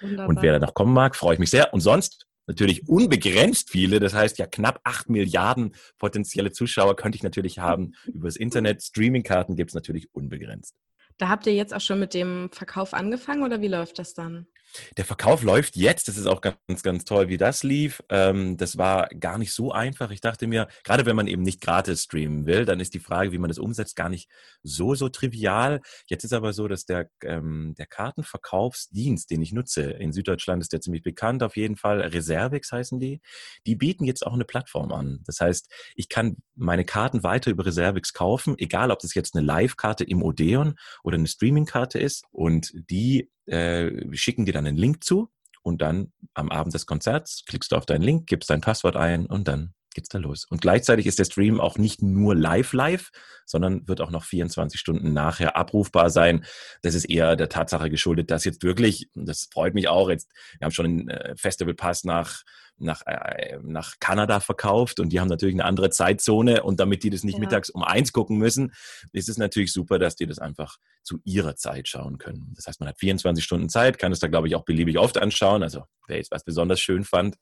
Und 0.02 0.42
wer 0.42 0.54
da 0.54 0.60
noch 0.60 0.74
kommen 0.74 0.94
mag, 0.94 1.16
freue 1.16 1.36
ich 1.36 1.40
mich 1.40 1.50
sehr. 1.50 1.74
Und 1.74 1.82
sonst 1.82 2.28
natürlich 2.48 2.88
unbegrenzt 2.88 3.70
viele, 3.70 4.00
das 4.00 4.14
heißt 4.14 4.38
ja 4.38 4.48
knapp 4.48 4.80
acht 4.84 5.10
Milliarden 5.10 5.76
potenzielle 5.98 6.52
Zuschauer 6.52 6.96
könnte 6.96 7.18
ich 7.18 7.24
natürlich 7.24 7.60
haben. 7.60 7.94
Über 8.06 8.28
das 8.28 8.38
Internet, 8.38 8.84
Streamingkarten 8.84 9.56
gibt 9.56 9.72
es 9.72 9.76
natürlich 9.76 10.14
unbegrenzt. 10.14 10.76
Da 11.18 11.30
habt 11.30 11.48
ihr 11.48 11.54
jetzt 11.54 11.74
auch 11.74 11.82
schon 11.82 12.00
mit 12.00 12.14
dem 12.14 12.50
Verkauf 12.52 12.94
angefangen 12.94 13.44
oder 13.44 13.62
wie 13.62 13.68
läuft 13.68 14.00
das 14.00 14.14
dann? 14.14 14.48
Der 14.98 15.06
Verkauf 15.06 15.44
läuft 15.44 15.76
jetzt. 15.76 16.08
Das 16.08 16.18
ist 16.18 16.28
auch 16.28 16.42
ganz, 16.42 16.84
ganz 16.84 17.06
toll, 17.06 17.30
wie 17.30 17.38
das 17.38 17.64
lief. 17.64 18.04
Ähm, 18.10 18.58
das 18.58 18.78
war 18.78 19.08
gar 19.10 19.38
nicht 19.38 19.54
so 19.54 19.72
einfach. 19.72 20.12
Ich 20.12 20.22
dachte 20.22 20.48
mir, 20.48 20.68
gerade 20.84 21.06
wenn 21.06 21.16
man 21.16 21.28
eben 21.28 21.44
nicht 21.44 21.62
gratis 21.62 22.04
streamen 22.04 22.46
will, 22.46 22.66
dann 22.66 22.80
ist 22.80 22.94
die 22.94 23.00
Frage, 23.00 23.32
wie 23.32 23.38
man 23.38 23.50
das 23.50 23.60
umsetzt, 23.60 23.96
gar 23.96 24.10
nicht 24.10 24.30
so, 24.64 24.96
so 24.96 25.10
trivial. 25.10 25.82
Jetzt 26.08 26.24
ist 26.24 26.34
aber 26.34 26.54
so, 26.54 26.68
dass 26.68 26.86
der, 26.86 27.10
ähm, 27.24 27.76
der 27.78 27.86
Kartenverkaufsdienst, 27.86 29.30
den 29.30 29.42
ich 29.42 29.54
nutze, 29.54 29.84
in 29.84 30.12
Süddeutschland 30.12 30.62
ist 30.62 30.74
der 30.74 30.82
ziemlich 30.82 31.04
bekannt, 31.04 31.44
auf 31.44 31.58
jeden 31.58 31.76
Fall. 31.76 32.02
Reservix 32.02 32.72
heißen 32.72 33.00
die. 33.00 33.22
Die 33.66 33.76
bieten 33.76 34.06
jetzt 34.06 34.26
auch 34.26 34.34
eine 34.34 34.46
Plattform 34.46 34.92
an. 34.92 35.22
Das 35.26 35.40
heißt, 35.40 35.72
ich 35.96 36.10
kann 36.10 36.38
meine 36.56 36.86
Karten 36.86 37.24
weiter 37.24 37.52
über 37.52 37.66
Reservix 37.66 38.14
kaufen, 38.14 38.56
egal 38.58 38.92
ob 38.92 39.00
das 39.00 39.14
jetzt 39.14 39.36
eine 39.36 39.46
Live-Karte 39.46 40.04
im 40.04 40.24
Odeon 40.24 40.76
oder 41.04 41.16
eine 41.16 41.28
Streaming-Karte 41.28 42.00
ist. 42.00 42.26
Und 42.32 42.72
die 42.90 43.30
äh, 43.48 43.92
schicken 44.16 44.46
dir 44.46 44.54
dann 44.54 44.68
einen 44.68 44.78
Link 44.78 45.04
zu 45.04 45.30
und 45.62 45.82
dann 45.82 46.12
am 46.34 46.50
Abend 46.50 46.74
des 46.74 46.86
Konzerts 46.86 47.44
klickst 47.46 47.72
du 47.72 47.76
auf 47.76 47.86
deinen 47.86 48.04
Link, 48.04 48.28
gibst 48.28 48.50
dein 48.50 48.62
Passwort 48.62 48.96
ein 48.96 49.26
und 49.26 49.48
dann 49.48 49.74
geht's 49.98 50.10
da 50.10 50.20
los. 50.20 50.46
Und 50.46 50.62
gleichzeitig 50.62 51.08
ist 51.08 51.18
der 51.18 51.26
Stream 51.26 51.60
auch 51.60 51.80
nicht 51.80 52.04
nur 52.04 52.36
live 52.36 52.72
live, 52.74 53.10
sondern 53.46 53.88
wird 53.88 54.00
auch 54.00 54.12
noch 54.12 54.24
24 54.24 54.80
Stunden 54.80 55.12
nachher 55.12 55.58
abrufbar 55.58 56.12
sein. 56.12 56.46
Das 56.84 56.94
ist 56.94 57.06
eher 57.06 57.36
der 57.36 57.50
Tatsache 57.50 57.90
geschuldet, 57.90 58.30
dass 58.30 58.46
jetzt 58.46 58.62
wirklich, 58.64 59.10
das 59.16 59.50
freut 59.52 59.74
mich 59.74 59.88
auch, 59.88 60.10
jetzt, 60.10 60.30
wir 60.60 60.66
haben 60.66 60.72
schon 60.72 60.86
einen 60.86 61.10
äh, 61.10 61.36
Festival 61.36 61.74
Pass 61.74 62.04
nach 62.04 62.44
nach, 62.80 63.02
äh, 63.06 63.60
nach 63.64 63.96
Kanada 64.00 64.40
verkauft 64.40 65.00
und 65.00 65.10
die 65.10 65.20
haben 65.20 65.28
natürlich 65.28 65.56
eine 65.56 65.66
andere 65.66 65.90
Zeitzone 65.90 66.64
und 66.64 66.80
damit 66.80 67.04
die 67.04 67.10
das 67.10 67.24
nicht 67.24 67.36
ja. 67.36 67.40
mittags 67.40 67.70
um 67.70 67.84
eins 67.84 68.14
gucken 68.14 68.38
müssen, 68.38 68.74
ist 69.14 69.30
es 69.30 69.38
natürlich 69.38 69.74
super, 69.74 70.00
dass 70.00 70.16
die 70.16 70.28
das 70.28 70.40
einfach 70.40 70.78
zu 71.04 71.20
ihrer 71.24 71.56
Zeit 71.56 71.88
schauen 71.88 72.18
können. 72.18 72.54
Das 72.56 72.68
heißt, 72.68 72.80
man 72.80 72.90
hat 72.90 73.00
24 73.00 73.44
Stunden 73.44 73.70
Zeit, 73.70 73.98
kann 73.98 74.12
es 74.12 74.20
da, 74.20 74.28
glaube 74.28 74.48
ich, 74.48 74.56
auch 74.56 74.66
beliebig 74.66 74.98
oft 74.98 75.18
anschauen. 75.18 75.64
Also 75.64 75.84
wer 76.08 76.18
jetzt 76.18 76.32
was 76.32 76.44
besonders 76.44 76.80
schön 76.80 77.04
fand, 77.04 77.38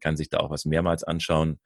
kann 0.00 0.16
sich 0.16 0.30
da 0.30 0.38
auch 0.38 0.50
was 0.50 0.64
mehrmals 0.64 1.04
anschauen. 1.04 1.58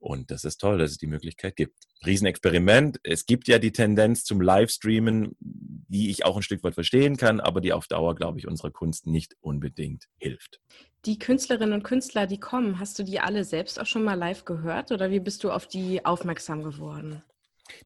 Und 0.00 0.30
das 0.30 0.44
ist 0.44 0.56
toll, 0.56 0.78
dass 0.78 0.92
es 0.92 0.98
die 0.98 1.06
Möglichkeit 1.06 1.56
gibt. 1.56 1.76
Riesenexperiment. 2.06 2.98
Es 3.02 3.26
gibt 3.26 3.48
ja 3.48 3.58
die 3.58 3.72
Tendenz 3.72 4.24
zum 4.24 4.40
Livestreamen, 4.40 5.36
die 5.38 6.10
ich 6.10 6.24
auch 6.24 6.36
ein 6.36 6.42
Stück 6.42 6.64
weit 6.64 6.74
verstehen 6.74 7.18
kann, 7.18 7.38
aber 7.38 7.60
die 7.60 7.74
auf 7.74 7.86
Dauer, 7.86 8.14
glaube 8.14 8.38
ich, 8.38 8.48
unserer 8.48 8.70
Kunst 8.70 9.06
nicht 9.06 9.36
unbedingt 9.40 10.06
hilft. 10.16 10.60
Die 11.04 11.18
Künstlerinnen 11.18 11.74
und 11.74 11.82
Künstler, 11.82 12.26
die 12.26 12.40
kommen, 12.40 12.78
hast 12.78 12.98
du 12.98 13.02
die 13.02 13.20
alle 13.20 13.44
selbst 13.44 13.78
auch 13.78 13.86
schon 13.86 14.02
mal 14.02 14.14
live 14.14 14.46
gehört 14.46 14.90
oder 14.90 15.10
wie 15.10 15.20
bist 15.20 15.44
du 15.44 15.50
auf 15.50 15.66
die 15.66 16.04
aufmerksam 16.04 16.62
geworden? 16.62 17.22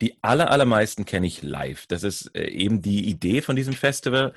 Die 0.00 0.16
aller, 0.22 0.50
allermeisten 0.50 1.04
kenne 1.04 1.26
ich 1.26 1.42
live. 1.42 1.86
Das 1.88 2.04
ist 2.04 2.34
äh, 2.34 2.48
eben 2.48 2.80
die 2.80 3.08
Idee 3.08 3.42
von 3.42 3.56
diesem 3.56 3.74
Festival. 3.74 4.34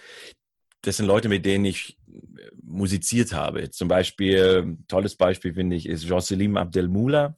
Das 0.81 0.97
sind 0.97 1.05
Leute, 1.05 1.29
mit 1.29 1.45
denen 1.45 1.65
ich 1.65 1.97
äh, 2.07 2.49
musiziert 2.63 3.33
habe. 3.33 3.69
Zum 3.69 3.87
Beispiel, 3.87 4.77
tolles 4.87 5.15
Beispiel 5.15 5.53
finde 5.53 5.75
ich, 5.75 5.87
ist 5.87 6.03
Jocelyn 6.03 6.57
Abdelmoula. 6.57 7.37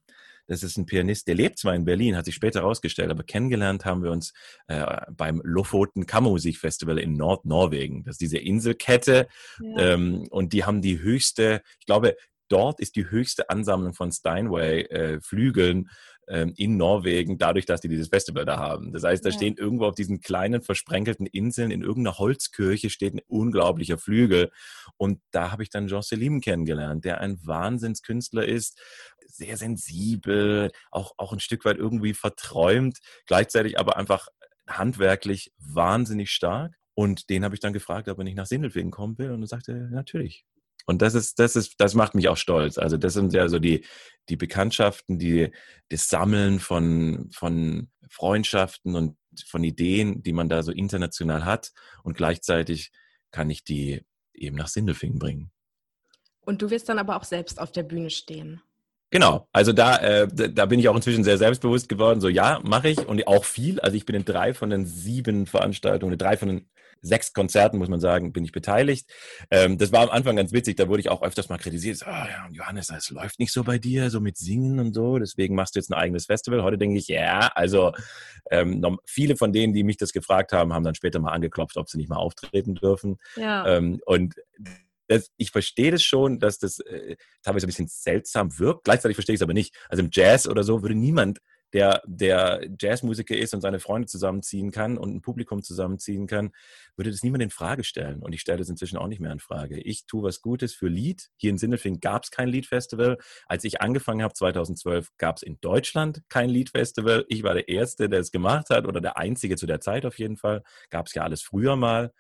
Das 0.49 0.63
ist 0.63 0.77
ein 0.77 0.85
Pianist, 0.85 1.27
der 1.27 1.35
lebt 1.35 1.59
zwar 1.59 1.75
in 1.75 1.85
Berlin, 1.85 2.17
hat 2.17 2.25
sich 2.25 2.35
später 2.35 2.61
herausgestellt, 2.61 3.11
aber 3.11 3.23
kennengelernt 3.23 3.85
haben 3.85 4.03
wir 4.03 4.11
uns 4.11 4.33
äh, 4.67 4.83
beim 5.11 5.41
Lofoten 5.43 6.05
Kammermusikfestival 6.05 6.97
in 6.97 7.13
Nordnorwegen. 7.13 8.03
Das 8.03 8.15
ist 8.15 8.21
diese 8.21 8.39
Inselkette 8.39 9.27
ja. 9.61 9.93
ähm, 9.93 10.27
und 10.31 10.53
die 10.53 10.65
haben 10.65 10.81
die 10.81 10.99
höchste, 10.99 11.61
ich 11.79 11.85
glaube, 11.85 12.15
dort 12.49 12.79
ist 12.79 12.95
die 12.95 13.09
höchste 13.09 13.49
Ansammlung 13.49 13.93
von 13.93 14.11
Steinway-Flügeln 14.11 15.89
äh, 16.29 16.47
in 16.55 16.77
Norwegen, 16.77 17.37
dadurch, 17.37 17.65
dass 17.65 17.81
die 17.81 17.89
dieses 17.89 18.07
Festival 18.07 18.45
da 18.45 18.57
haben. 18.57 18.93
Das 18.93 19.03
heißt, 19.03 19.25
da 19.25 19.29
ja. 19.29 19.35
stehen 19.35 19.57
irgendwo 19.57 19.85
auf 19.85 19.95
diesen 19.95 20.21
kleinen 20.21 20.61
versprenkelten 20.61 21.25
Inseln 21.25 21.71
in 21.71 21.81
irgendeiner 21.81 22.17
Holzkirche 22.17 22.89
steht 22.89 23.15
ein 23.15 23.21
unglaublicher 23.27 23.97
Flügel. 23.97 24.51
Und 24.97 25.21
da 25.31 25.51
habe 25.51 25.63
ich 25.63 25.69
dann 25.69 25.87
Jean 25.87 26.01
Selim 26.01 26.39
kennengelernt, 26.41 27.03
der 27.03 27.19
ein 27.19 27.39
Wahnsinnskünstler 27.45 28.45
ist, 28.45 28.79
sehr 29.25 29.57
sensibel, 29.57 30.71
auch, 30.91 31.13
auch 31.17 31.33
ein 31.33 31.39
Stück 31.39 31.65
weit 31.65 31.77
irgendwie 31.77 32.13
verträumt, 32.13 32.99
gleichzeitig 33.25 33.79
aber 33.79 33.97
einfach 33.97 34.27
handwerklich 34.67 35.51
wahnsinnig 35.57 36.31
stark. 36.31 36.75
Und 36.93 37.29
den 37.29 37.43
habe 37.43 37.55
ich 37.55 37.61
dann 37.61 37.73
gefragt, 37.73 38.07
ob 38.09 38.17
er 38.17 38.23
nicht 38.23 38.35
nach 38.35 38.45
Sindelfingen 38.45 38.91
kommen 38.91 39.17
will. 39.17 39.31
Und 39.31 39.41
er 39.41 39.47
sagte, 39.47 39.89
natürlich. 39.91 40.45
Und 40.89 41.03
das 41.03 41.13
ist, 41.13 41.37
das 41.37 41.55
ist, 41.55 41.75
das 41.77 41.93
macht 41.93 42.15
mich 42.15 42.29
auch 42.29 42.37
stolz. 42.37 42.79
Also 42.79 42.97
das 42.97 43.13
sind 43.13 43.31
ja 43.31 43.47
so 43.47 43.59
die, 43.59 43.85
die 44.27 44.37
Bekanntschaften, 44.37 45.19
die, 45.19 45.51
das 45.89 46.09
Sammeln 46.09 46.59
von, 46.59 47.29
von 47.31 47.91
Freundschaften 48.09 48.95
und 48.95 49.15
von 49.45 49.63
Ideen, 49.63 50.23
die 50.23 50.33
man 50.33 50.49
da 50.49 50.63
so 50.63 50.71
international 50.71 51.45
hat. 51.45 51.73
Und 52.01 52.17
gleichzeitig 52.17 52.91
kann 53.29 53.51
ich 53.51 53.63
die 53.63 54.03
eben 54.33 54.55
nach 54.55 54.67
Sindelfingen 54.67 55.19
bringen. 55.19 55.51
Und 56.41 56.63
du 56.63 56.71
wirst 56.71 56.89
dann 56.89 56.97
aber 56.97 57.17
auch 57.17 57.23
selbst 57.23 57.61
auf 57.61 57.71
der 57.71 57.83
Bühne 57.83 58.09
stehen. 58.09 58.59
Genau, 59.11 59.47
also 59.51 59.73
da, 59.73 59.97
äh, 59.97 60.27
da 60.27 60.65
bin 60.65 60.79
ich 60.79 60.89
auch 60.89 60.95
inzwischen 60.95 61.23
sehr 61.23 61.37
selbstbewusst 61.37 61.87
geworden. 61.87 62.19
So, 62.19 62.29
ja, 62.29 62.61
mache 62.63 62.89
ich 62.89 63.07
und 63.07 63.27
auch 63.27 63.45
viel. 63.45 63.79
Also 63.79 63.95
ich 63.95 64.07
bin 64.07 64.15
in 64.15 64.25
drei 64.25 64.55
von 64.55 64.71
den 64.71 64.87
sieben 64.87 65.45
Veranstaltungen, 65.45 66.17
drei 66.17 66.35
von 66.35 66.47
den 66.47 66.69
sechs 67.01 67.33
Konzerten, 67.33 67.77
muss 67.77 67.89
man 67.89 67.99
sagen, 67.99 68.33
bin 68.33 68.43
ich 68.43 68.51
beteiligt. 68.51 69.09
Ähm, 69.51 69.77
das 69.77 69.91
war 69.91 70.01
am 70.01 70.09
Anfang 70.09 70.35
ganz 70.35 70.51
witzig, 70.51 70.77
da 70.77 70.87
wurde 70.87 71.01
ich 71.01 71.09
auch 71.09 71.21
öfters 71.21 71.49
mal 71.49 71.57
kritisiert. 71.57 71.97
So, 71.97 72.05
oh, 72.05 72.09
ja, 72.09 72.47
Johannes, 72.51 72.89
es 72.89 73.09
läuft 73.09 73.39
nicht 73.39 73.53
so 73.53 73.63
bei 73.63 73.77
dir, 73.77 74.09
so 74.09 74.19
mit 74.19 74.37
Singen 74.37 74.79
und 74.79 74.93
so, 74.93 75.17
deswegen 75.17 75.55
machst 75.55 75.75
du 75.75 75.79
jetzt 75.79 75.89
ein 75.89 75.95
eigenes 75.95 76.25
Festival. 76.25 76.63
Heute 76.63 76.77
denke 76.77 76.97
ich, 76.97 77.07
ja, 77.07 77.51
also 77.55 77.93
ähm, 78.51 78.97
viele 79.05 79.35
von 79.35 79.53
denen, 79.53 79.73
die 79.73 79.83
mich 79.83 79.97
das 79.97 80.11
gefragt 80.11 80.51
haben, 80.51 80.73
haben 80.73 80.83
dann 80.83 80.95
später 80.95 81.19
mal 81.19 81.31
angeklopft, 81.31 81.77
ob 81.77 81.89
sie 81.89 81.97
nicht 81.97 82.09
mal 82.09 82.17
auftreten 82.17 82.75
dürfen. 82.75 83.17
Ja. 83.35 83.65
Ähm, 83.67 84.01
und 84.05 84.35
das, 85.07 85.31
ich 85.37 85.51
verstehe 85.51 85.91
das 85.91 86.03
schon, 86.03 86.39
dass 86.39 86.59
das 86.59 86.79
äh, 86.79 87.15
teilweise 87.41 87.65
ein 87.65 87.69
bisschen 87.69 87.87
seltsam 87.87 88.57
wirkt. 88.59 88.83
Gleichzeitig 88.83 89.15
verstehe 89.15 89.33
ich 89.33 89.39
es 89.39 89.43
aber 89.43 89.53
nicht. 89.53 89.75
Also 89.89 90.03
im 90.03 90.09
Jazz 90.11 90.47
oder 90.47 90.63
so 90.63 90.81
würde 90.83 90.95
niemand, 90.95 91.39
der, 91.73 92.01
der 92.05 92.67
Jazzmusiker 92.79 93.37
ist 93.37 93.53
und 93.53 93.61
seine 93.61 93.79
Freunde 93.79 94.07
zusammenziehen 94.07 94.71
kann 94.71 94.97
und 94.97 95.15
ein 95.15 95.21
Publikum 95.21 95.61
zusammenziehen 95.61 96.27
kann, 96.27 96.51
würde 96.95 97.11
das 97.11 97.23
niemand 97.23 97.43
in 97.43 97.49
Frage 97.49 97.83
stellen. 97.83 98.21
Und 98.21 98.33
ich 98.33 98.41
stelle 98.41 98.57
das 98.57 98.69
inzwischen 98.69 98.97
auch 98.97 99.07
nicht 99.07 99.19
mehr 99.19 99.31
in 99.31 99.39
Frage. 99.39 99.79
Ich 99.79 100.05
tue 100.05 100.23
was 100.23 100.41
Gutes 100.41 100.73
für 100.73 100.87
Lied. 100.87 101.29
Hier 101.37 101.51
in 101.51 101.57
Sindelfingen 101.57 101.99
gab 101.99 102.23
es 102.23 102.31
kein 102.31 102.49
Liedfestival. 102.49 103.17
Als 103.45 103.63
ich 103.63 103.81
angefangen 103.81 104.23
habe, 104.23 104.33
2012, 104.33 105.09
gab 105.17 105.37
es 105.37 105.43
in 105.43 105.59
Deutschland 105.61 106.23
kein 106.29 106.49
Liedfestival. 106.49 107.25
Ich 107.27 107.43
war 107.43 107.53
der 107.53 107.69
Erste, 107.69 108.09
der 108.09 108.19
es 108.19 108.31
gemacht 108.31 108.69
hat 108.69 108.87
oder 108.87 109.01
der 109.01 109.17
Einzige 109.17 109.55
zu 109.55 109.67
der 109.67 109.81
Zeit 109.81 110.05
auf 110.05 110.17
jeden 110.17 110.37
Fall. 110.37 110.63
Gab 110.89 111.07
es 111.07 111.13
ja 111.13 111.23
alles 111.23 111.41
früher 111.41 111.75
mal. 111.75 112.13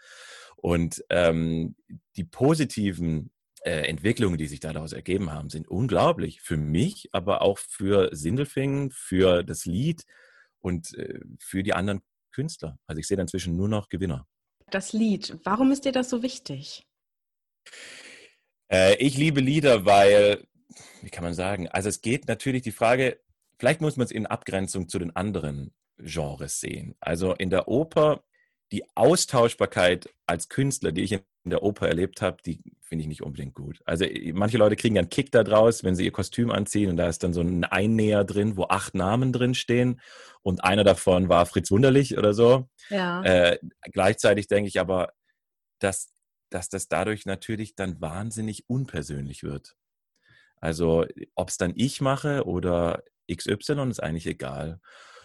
Und 0.55 1.03
ähm, 1.09 1.75
die 2.15 2.25
positiven 2.25 3.31
äh, 3.63 3.87
Entwicklungen, 3.87 4.37
die 4.37 4.47
sich 4.47 4.59
daraus 4.59 4.93
ergeben 4.93 5.31
haben, 5.31 5.49
sind 5.49 5.67
unglaublich. 5.67 6.41
Für 6.41 6.57
mich, 6.57 7.09
aber 7.11 7.41
auch 7.41 7.57
für 7.57 8.09
Sindelfingen, 8.15 8.91
für 8.91 9.43
das 9.43 9.65
Lied 9.65 10.03
und 10.59 10.93
äh, 10.97 11.19
für 11.39 11.63
die 11.63 11.73
anderen 11.73 12.01
Künstler. 12.31 12.77
Also 12.87 12.99
ich 12.99 13.07
sehe 13.07 13.17
da 13.17 13.21
inzwischen 13.21 13.55
nur 13.55 13.69
noch 13.69 13.89
Gewinner. 13.89 14.27
Das 14.69 14.93
Lied, 14.93 15.37
warum 15.43 15.71
ist 15.71 15.85
dir 15.85 15.91
das 15.91 16.09
so 16.09 16.21
wichtig? 16.21 16.85
Äh, 18.71 18.95
ich 18.97 19.17
liebe 19.17 19.41
Lieder, 19.41 19.85
weil, 19.85 20.47
wie 21.01 21.09
kann 21.09 21.23
man 21.23 21.33
sagen, 21.33 21.67
also 21.67 21.89
es 21.89 22.01
geht 22.01 22.27
natürlich 22.27 22.61
die 22.61 22.71
Frage, 22.71 23.19
vielleicht 23.57 23.81
muss 23.81 23.97
man 23.97 24.05
es 24.05 24.11
in 24.11 24.27
Abgrenzung 24.27 24.87
zu 24.87 24.99
den 24.99 25.15
anderen 25.15 25.73
Genres 25.97 26.59
sehen. 26.59 26.95
Also 26.99 27.33
in 27.33 27.49
der 27.49 27.67
Oper 27.67 28.23
die 28.71 28.85
Austauschbarkeit 28.95 30.13
als 30.27 30.47
Künstler, 30.49 30.91
die 30.91 31.01
ich 31.01 31.11
in 31.13 31.21
der 31.45 31.63
Oper 31.63 31.87
erlebt 31.87 32.21
habe, 32.21 32.37
die 32.45 32.61
finde 32.81 33.03
ich 33.03 33.07
nicht 33.07 33.23
unbedingt 33.23 33.53
gut. 33.53 33.81
Also 33.85 34.05
manche 34.33 34.57
Leute 34.57 34.75
kriegen 34.75 34.97
einen 34.97 35.09
Kick 35.09 35.31
da 35.31 35.43
draus, 35.43 35.83
wenn 35.83 35.95
sie 35.95 36.05
ihr 36.05 36.11
Kostüm 36.11 36.51
anziehen 36.51 36.89
und 36.89 36.97
da 36.97 37.07
ist 37.07 37.23
dann 37.23 37.33
so 37.33 37.41
ein 37.41 37.63
Einnäher 37.63 38.23
drin, 38.23 38.57
wo 38.57 38.65
acht 38.65 38.95
Namen 38.95 39.31
drin 39.31 39.53
stehen 39.53 40.01
und 40.41 40.63
einer 40.63 40.83
davon 40.83 41.29
war 41.29 41.45
Fritz 41.45 41.71
Wunderlich 41.71 42.17
oder 42.17 42.33
so. 42.33 42.67
Ja. 42.89 43.23
Äh, 43.23 43.59
gleichzeitig 43.91 44.47
denke 44.47 44.67
ich 44.67 44.79
aber, 44.79 45.13
dass, 45.79 46.11
dass 46.49 46.69
das 46.69 46.87
dadurch 46.87 47.25
natürlich 47.25 47.75
dann 47.75 48.01
wahnsinnig 48.01 48.69
unpersönlich 48.69 49.43
wird. 49.43 49.75
Also 50.57 51.05
ob 51.35 51.49
es 51.49 51.57
dann 51.57 51.73
ich 51.75 52.01
mache 52.01 52.45
oder 52.45 53.03
XY 53.31 53.89
ist 53.89 54.03
eigentlich 54.03 54.27
egal. 54.27 54.81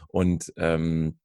Und 0.08 0.52
ähm, 0.56 1.18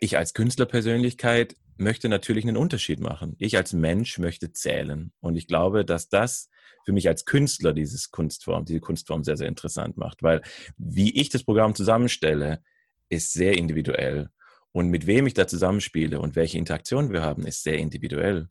ich 0.00 0.18
als 0.18 0.34
Künstlerpersönlichkeit 0.34 1.56
möchte 1.78 2.08
natürlich 2.08 2.44
einen 2.44 2.56
Unterschied 2.56 3.00
machen. 3.00 3.34
Ich 3.38 3.56
als 3.56 3.72
Mensch 3.72 4.18
möchte 4.18 4.52
zählen. 4.52 5.12
Und 5.20 5.36
ich 5.36 5.46
glaube, 5.46 5.84
dass 5.84 6.08
das 6.08 6.50
für 6.84 6.92
mich 6.92 7.08
als 7.08 7.24
Künstler 7.24 7.72
dieses 7.72 8.10
Kunstform, 8.10 8.64
diese 8.64 8.80
Kunstform 8.80 9.24
sehr, 9.24 9.36
sehr 9.36 9.48
interessant 9.48 9.96
macht. 9.96 10.22
Weil 10.22 10.42
wie 10.76 11.14
ich 11.18 11.28
das 11.28 11.44
Programm 11.44 11.74
zusammenstelle, 11.74 12.62
ist 13.08 13.32
sehr 13.32 13.56
individuell. 13.56 14.30
Und 14.72 14.88
mit 14.88 15.06
wem 15.06 15.26
ich 15.26 15.34
da 15.34 15.46
zusammenspiele 15.46 16.20
und 16.20 16.36
welche 16.36 16.58
Interaktion 16.58 17.12
wir 17.12 17.22
haben, 17.22 17.46
ist 17.46 17.62
sehr 17.62 17.78
individuell. 17.78 18.48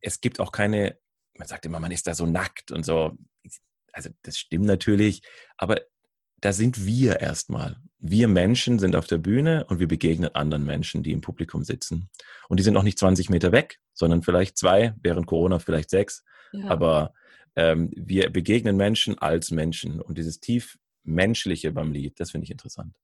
Es 0.00 0.20
gibt 0.20 0.40
auch 0.40 0.52
keine, 0.52 0.98
man 1.34 1.48
sagt 1.48 1.66
immer, 1.66 1.80
man 1.80 1.92
ist 1.92 2.06
da 2.06 2.14
so 2.14 2.26
nackt 2.26 2.72
und 2.72 2.84
so. 2.84 3.16
Also 3.92 4.10
das 4.22 4.38
stimmt 4.38 4.66
natürlich, 4.66 5.22
aber 5.56 5.80
da 6.40 6.52
sind 6.52 6.86
wir 6.86 7.20
erstmal. 7.20 7.76
Wir 7.98 8.28
Menschen 8.28 8.78
sind 8.78 8.96
auf 8.96 9.06
der 9.06 9.18
Bühne 9.18 9.66
und 9.68 9.78
wir 9.78 9.88
begegnen 9.88 10.34
anderen 10.34 10.64
Menschen, 10.64 11.02
die 11.02 11.12
im 11.12 11.20
Publikum 11.20 11.64
sitzen. 11.64 12.08
Und 12.48 12.58
die 12.58 12.64
sind 12.64 12.74
noch 12.74 12.82
nicht 12.82 12.98
20 12.98 13.28
Meter 13.28 13.52
weg, 13.52 13.78
sondern 13.92 14.22
vielleicht 14.22 14.56
zwei, 14.56 14.94
während 15.02 15.26
Corona 15.26 15.58
vielleicht 15.58 15.90
sechs. 15.90 16.24
Ja. 16.52 16.68
Aber 16.68 17.12
ähm, 17.56 17.90
wir 17.94 18.30
begegnen 18.30 18.76
Menschen 18.76 19.18
als 19.18 19.50
Menschen. 19.50 20.00
Und 20.00 20.16
dieses 20.16 20.40
tief 20.40 20.78
Menschliche 21.02 21.72
beim 21.72 21.92
Lied, 21.92 22.18
das 22.20 22.30
finde 22.30 22.44
ich 22.44 22.50
interessant. 22.50 22.94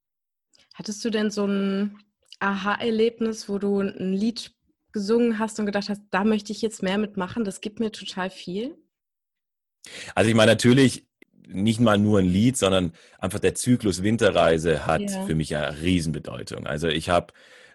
Hattest 0.75 1.05
du 1.05 1.11
denn 1.11 1.31
so 1.31 1.47
ein 1.47 1.99
Aha-Erlebnis, 2.39 3.49
wo 3.49 3.59
du 3.59 3.81
ein 3.81 4.13
Lied 4.13 4.55
gesungen 4.93 5.39
hast 5.39 5.59
und 5.59 5.67
gedacht 5.67 5.91
hast, 5.91 6.03
da 6.11 6.25
möchte 6.25 6.53
ich 6.53 6.63
jetzt 6.63 6.83
mehr 6.83 6.97
mitmachen, 6.97 7.45
das 7.45 7.61
gibt 7.61 7.81
mir 7.81 7.93
total 7.93 8.31
viel? 8.31 8.77
Also 10.15 10.31
ich 10.31 10.37
meine, 10.37 10.53
natürlich 10.53 11.06
nicht 11.47 11.81
mal 11.81 11.99
nur 11.99 12.19
ein 12.19 12.27
Lied, 12.27 12.57
sondern 12.57 12.93
einfach 13.19 13.39
der 13.39 13.55
Zyklus 13.55 14.03
Winterreise 14.03 14.87
hat 14.87 15.03
ja. 15.03 15.25
für 15.25 15.35
mich 15.35 15.51
ja 15.51 15.69
Riesenbedeutung. 15.69 16.67
Also 16.67 16.89
ich 16.89 17.09
habe, 17.09 17.33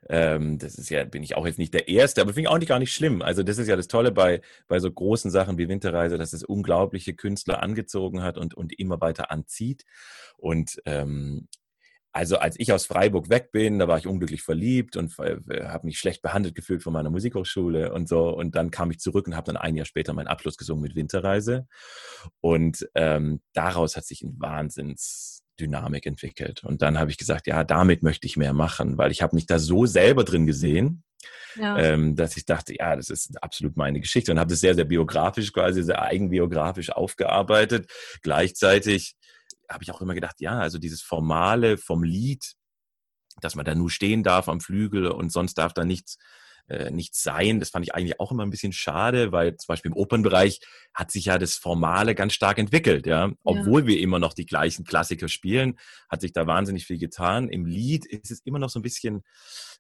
ähm, 0.10 0.58
das 0.58 0.75
ist 0.75 0.90
ja, 0.90 1.04
bin 1.06 1.24
ich 1.24 1.36
auch 1.36 1.46
jetzt 1.46 1.60
nicht 1.60 1.74
der 1.74 1.88
Erste, 1.88 2.22
aber 2.22 2.34
finde 2.34 2.42
ich 2.42 2.48
auch 2.50 2.58
nicht 2.60 2.68
gar 2.68 2.80
nicht 2.80 2.94
schlimm. 2.94 3.22
Also 3.22 3.44
das 3.44 3.58
ist 3.58 3.68
ja 3.68 3.75
das 3.75 3.88
Tolle 3.88 4.12
bei, 4.12 4.42
bei 4.68 4.80
so 4.80 4.92
großen 4.92 5.32
Sachen 5.32 5.58
wie 5.58 5.70
Winterreise, 5.70 6.18
dass 6.18 6.34
es 6.34 6.44
unglaubliche 6.44 7.13
Künstler 7.13 7.63
angezogen 7.63 8.22
hat 8.24 8.38
und, 8.38 8.54
und 8.54 8.78
immer 8.78 9.00
weiter 9.01 9.32
anzieht. 9.32 9.86
Und 10.38 10.82
ähm, 10.86 11.48
also 12.13 12.38
als 12.38 12.60
ich 12.60 12.74
aus 12.74 12.86
Freiburg 12.86 13.30
weg 13.30 13.51
bin, 13.51 13.80
da 13.80 13.88
war 13.88 13.98
ich 13.98 14.08
unglücklich 14.08 14.44
verliebt 14.44 14.98
und 14.98 15.18
äh, 15.20 15.65
habe 15.65 15.88
mich 15.88 15.98
schlecht 15.98 16.22
behandelt 16.22 16.56
gefühlt 16.56 16.84
von 16.84 16.91
meiner 16.94 17.10
Musikhochschule 17.10 17.94
und 17.94 18.10
so. 18.10 18.30
Und 18.30 18.56
dann 18.56 18.70
kam 18.70 18.91
ich 18.91 19.00
zurück 19.00 19.27
und 19.27 19.36
habe 19.36 19.46
dann 19.46 19.58
ein 19.58 19.75
Jahr 19.75 19.86
später 19.86 20.13
meinen 20.13 20.27
Abschluss 20.27 20.58
gesungen 20.58 20.84
mit 20.84 20.96
Winterreise. 20.96 21.68
Und 22.41 22.88
ähm, 22.96 23.41
daraus 23.53 23.96
hat 23.96 24.06
sich 24.06 24.24
ein 24.24 24.36
Wahnsinnsdynamik 24.39 26.06
entwickelt. 26.06 26.63
Und 26.65 26.82
dann 26.82 27.00
habe 27.00 27.12
ich 27.12 27.18
gesagt, 27.18 27.48
ja, 27.48 27.63
damit 27.63 28.03
möchte 28.03 28.27
ich 28.27 28.36
mehr 28.36 28.53
machen, 28.53 28.98
weil 28.98 29.12
ich 29.12 29.22
habe 29.22 29.36
mich 29.36 29.46
da 29.46 29.58
so 29.58 29.86
selber 29.86 30.25
drin 30.25 30.46
gesehen, 30.46 31.03
ja. 31.56 31.77
ähm, 31.77 32.18
dass 32.18 32.36
ich 32.36 32.46
dachte, 32.46 32.75
ja, 32.77 32.98
das 32.98 33.10
ist 33.10 33.41
absolut 33.41 33.77
meine 33.77 34.01
Geschichte 34.01 34.34
und 34.34 34.39
habe 34.39 34.50
das 34.50 34.60
sehr, 34.60 34.75
sehr 34.75 34.86
biografisch, 34.86 35.53
quasi 35.53 35.82
sehr 35.82 36.01
eigenbiografisch 36.01 36.89
aufgearbeitet. 36.89 37.89
Gleichzeitig 38.22 39.15
habe 39.74 39.84
ich 39.84 39.92
auch 39.92 40.01
immer 40.01 40.13
gedacht, 40.13 40.40
ja, 40.40 40.60
also 40.60 40.78
dieses 40.78 41.01
Formale 41.01 41.78
vom 41.78 42.04
Lied, 42.04 42.54
dass 43.42 43.56
man 43.56 43.66
da 43.66 43.75
nur 43.75 43.90
stehen 43.90 44.24
darf 44.24 44.50
am 44.50 44.60
Flügel 44.60 45.08
und 45.08 45.32
sonst 45.32 45.56
darf 45.56 45.74
da 45.74 45.86
nichts, 45.86 46.18
äh, 46.68 46.92
nichts 46.92 47.24
sein. 47.24 47.60
Das 47.60 47.70
fand 47.70 47.86
ich 47.86 47.96
eigentlich 47.96 48.20
auch 48.20 48.32
immer 48.32 48.46
ein 48.46 48.50
bisschen 48.50 48.74
schade, 48.74 49.32
weil 49.32 49.56
zum 49.58 49.68
Beispiel 49.68 49.92
im 49.92 49.98
Opernbereich 49.98 50.60
hat 50.94 51.12
sich 51.12 51.25
ja 51.25 51.38
das 51.38 51.56
Formale 51.56 52.16
ganz 52.16 52.34
stark 52.34 52.58
entwickelt, 52.58 53.08
ja. 53.08 53.32
Obwohl 53.44 53.82
ja. 53.82 53.88
wir 53.88 54.00
immer 54.00 54.20
noch 54.20 54.34
die 54.34 54.46
gleichen 54.46 54.86
Klassiker 54.86 55.28
spielen, 55.28 55.80
hat 56.10 56.22
sich 56.22 56.34
da 56.34 56.48
wahnsinnig 56.48 56.86
viel 56.86 56.98
getan. 56.98 57.50
Im 57.50 57.66
Lied 57.66 58.06
ist 58.06 58.32
es 58.32 58.42
immer 58.42 58.60
noch 58.60 58.70
so 58.70 58.80
ein 58.80 58.84
bisschen 58.84 59.24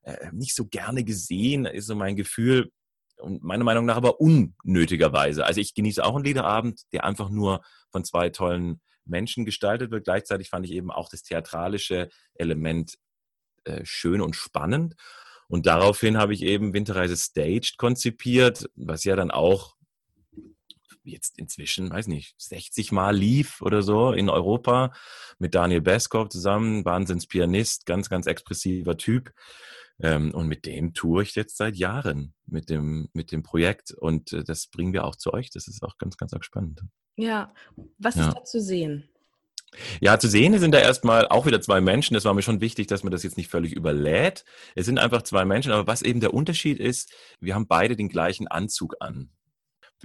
äh, 0.03 0.31
nicht 0.31 0.55
so 0.55 0.65
gerne 0.65 1.03
gesehen, 1.03 1.65
ist 1.65 1.87
so 1.87 1.95
mein 1.95 2.15
Gefühl. 2.15 2.71
Und 3.17 3.43
meiner 3.43 3.63
Meinung 3.63 3.85
nach 3.85 3.97
aber 3.97 4.19
unnötigerweise. 4.19 5.45
Also 5.45 5.61
ich 5.61 5.75
genieße 5.75 6.03
auch 6.03 6.15
einen 6.15 6.25
Liederabend, 6.25 6.81
der 6.91 7.03
einfach 7.03 7.29
nur 7.29 7.61
von 7.91 8.03
zwei 8.03 8.29
tollen 8.29 8.81
Menschen 9.05 9.45
gestaltet 9.45 9.91
wird. 9.91 10.05
Gleichzeitig 10.05 10.49
fand 10.49 10.65
ich 10.65 10.71
eben 10.71 10.91
auch 10.91 11.09
das 11.09 11.23
theatralische 11.23 12.09
Element 12.35 12.97
äh, 13.63 13.85
schön 13.85 14.21
und 14.21 14.35
spannend. 14.35 14.95
Und 15.47 15.65
daraufhin 15.65 16.17
habe 16.17 16.33
ich 16.33 16.43
eben 16.43 16.73
Winterreise 16.73 17.17
Staged 17.17 17.77
konzipiert, 17.77 18.69
was 18.75 19.03
ja 19.03 19.15
dann 19.15 19.31
auch 19.31 19.75
jetzt 21.03 21.37
inzwischen, 21.37 21.89
weiß 21.89 22.07
nicht, 22.07 22.35
60 22.37 22.91
Mal 22.91 23.15
lief 23.15 23.61
oder 23.61 23.81
so 23.81 24.11
in 24.11 24.29
Europa 24.29 24.93
mit 25.39 25.55
Daniel 25.55 25.81
Beskov 25.81 26.29
zusammen, 26.29 26.85
Wahnsinnspianist, 26.85 27.85
ganz, 27.85 28.09
ganz 28.09 28.27
expressiver 28.27 28.97
Typ. 28.97 29.31
Ähm, 30.01 30.31
und 30.33 30.47
mit 30.47 30.65
dem 30.65 30.93
tue 30.93 31.23
ich 31.23 31.35
jetzt 31.35 31.57
seit 31.57 31.75
Jahren 31.75 32.33
mit 32.45 32.69
dem, 32.69 33.09
mit 33.13 33.31
dem 33.31 33.43
Projekt 33.43 33.91
und 33.91 34.33
äh, 34.33 34.43
das 34.43 34.67
bringen 34.67 34.93
wir 34.93 35.05
auch 35.05 35.15
zu 35.15 35.33
euch. 35.33 35.51
Das 35.51 35.67
ist 35.67 35.83
auch 35.83 35.97
ganz, 35.97 36.17
ganz 36.17 36.33
spannend. 36.41 36.81
Ja, 37.17 37.53
was 37.97 38.15
ja. 38.15 38.27
ist 38.27 38.35
da 38.35 38.43
zu 38.43 38.61
sehen? 38.61 39.07
Ja, 40.01 40.19
zu 40.19 40.27
sehen 40.27 40.57
sind 40.59 40.73
da 40.73 40.79
erstmal 40.79 41.27
auch 41.27 41.45
wieder 41.45 41.61
zwei 41.61 41.79
Menschen. 41.79 42.13
Das 42.13 42.25
war 42.25 42.33
mir 42.33 42.41
schon 42.41 42.59
wichtig, 42.59 42.87
dass 42.87 43.03
man 43.03 43.11
das 43.11 43.23
jetzt 43.23 43.37
nicht 43.37 43.49
völlig 43.49 43.73
überlädt. 43.73 44.43
Es 44.75 44.85
sind 44.85 44.99
einfach 44.99 45.21
zwei 45.21 45.45
Menschen, 45.45 45.71
aber 45.71 45.87
was 45.87 46.01
eben 46.01 46.19
der 46.19 46.33
Unterschied 46.33 46.77
ist, 46.77 47.13
wir 47.39 47.55
haben 47.55 47.67
beide 47.67 47.95
den 47.95 48.09
gleichen 48.09 48.47
Anzug 48.47 48.95
an. 48.99 49.29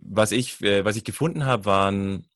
Was 0.02 0.30
ich, 0.30 0.60
äh, 0.62 0.84
was 0.84 0.96
ich 0.96 1.04
gefunden 1.04 1.46
habe, 1.46 1.64
waren, 1.64 2.28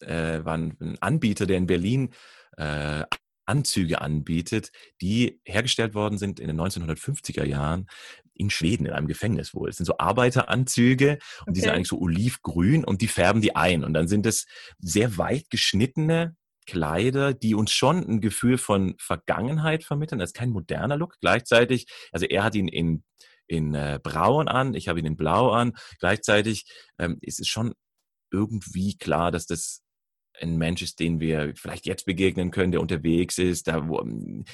äh, 0.00 0.44
waren 0.44 0.76
ein 0.80 0.98
Anbieter, 1.00 1.46
der 1.46 1.58
in 1.58 1.66
Berlin 1.66 2.10
äh, 2.56 3.04
Anzüge 3.52 4.00
anbietet, 4.00 4.72
die 5.02 5.40
hergestellt 5.44 5.94
worden 5.94 6.16
sind 6.16 6.40
in 6.40 6.48
den 6.48 6.58
1950er 6.58 7.44
Jahren 7.44 7.86
in 8.34 8.48
Schweden, 8.48 8.86
in 8.86 8.92
einem 8.92 9.08
Gefängnis 9.08 9.54
wohl. 9.54 9.68
Es 9.68 9.76
sind 9.76 9.84
so 9.84 9.98
Arbeiteranzüge 9.98 11.12
und 11.12 11.18
okay. 11.42 11.52
die 11.52 11.60
sind 11.60 11.70
eigentlich 11.70 11.88
so 11.88 12.00
olivgrün 12.00 12.82
und 12.82 13.02
die 13.02 13.08
färben 13.08 13.42
die 13.42 13.54
ein. 13.54 13.84
Und 13.84 13.92
dann 13.92 14.08
sind 14.08 14.24
es 14.24 14.46
sehr 14.78 15.18
weit 15.18 15.50
geschnittene 15.50 16.34
Kleider, 16.66 17.34
die 17.34 17.54
uns 17.54 17.72
schon 17.72 17.98
ein 17.98 18.20
Gefühl 18.22 18.56
von 18.56 18.94
Vergangenheit 18.98 19.84
vermitteln. 19.84 20.18
Das 20.18 20.30
ist 20.30 20.36
kein 20.36 20.50
moderner 20.50 20.96
Look. 20.96 21.18
Gleichzeitig, 21.20 21.86
also 22.10 22.24
er 22.24 22.44
hat 22.44 22.54
ihn 22.54 22.68
in, 22.68 23.04
in 23.46 23.74
äh, 23.74 24.00
Braun 24.02 24.48
an, 24.48 24.74
ich 24.74 24.88
habe 24.88 24.98
ihn 24.98 25.06
in 25.06 25.16
Blau 25.16 25.50
an. 25.50 25.74
Gleichzeitig 25.98 26.64
ähm, 26.98 27.18
ist 27.20 27.38
es 27.38 27.48
schon 27.48 27.74
irgendwie 28.30 28.96
klar, 28.96 29.30
dass 29.30 29.46
das 29.46 29.82
ein 30.42 30.58
Mensch 30.58 30.82
ist, 30.82 31.00
den 31.00 31.20
wir 31.20 31.52
vielleicht 31.54 31.86
jetzt 31.86 32.04
begegnen 32.04 32.50
können, 32.50 32.72
der 32.72 32.80
unterwegs 32.80 33.38
ist. 33.38 33.68
Da, 33.68 33.88
wo, 33.88 34.04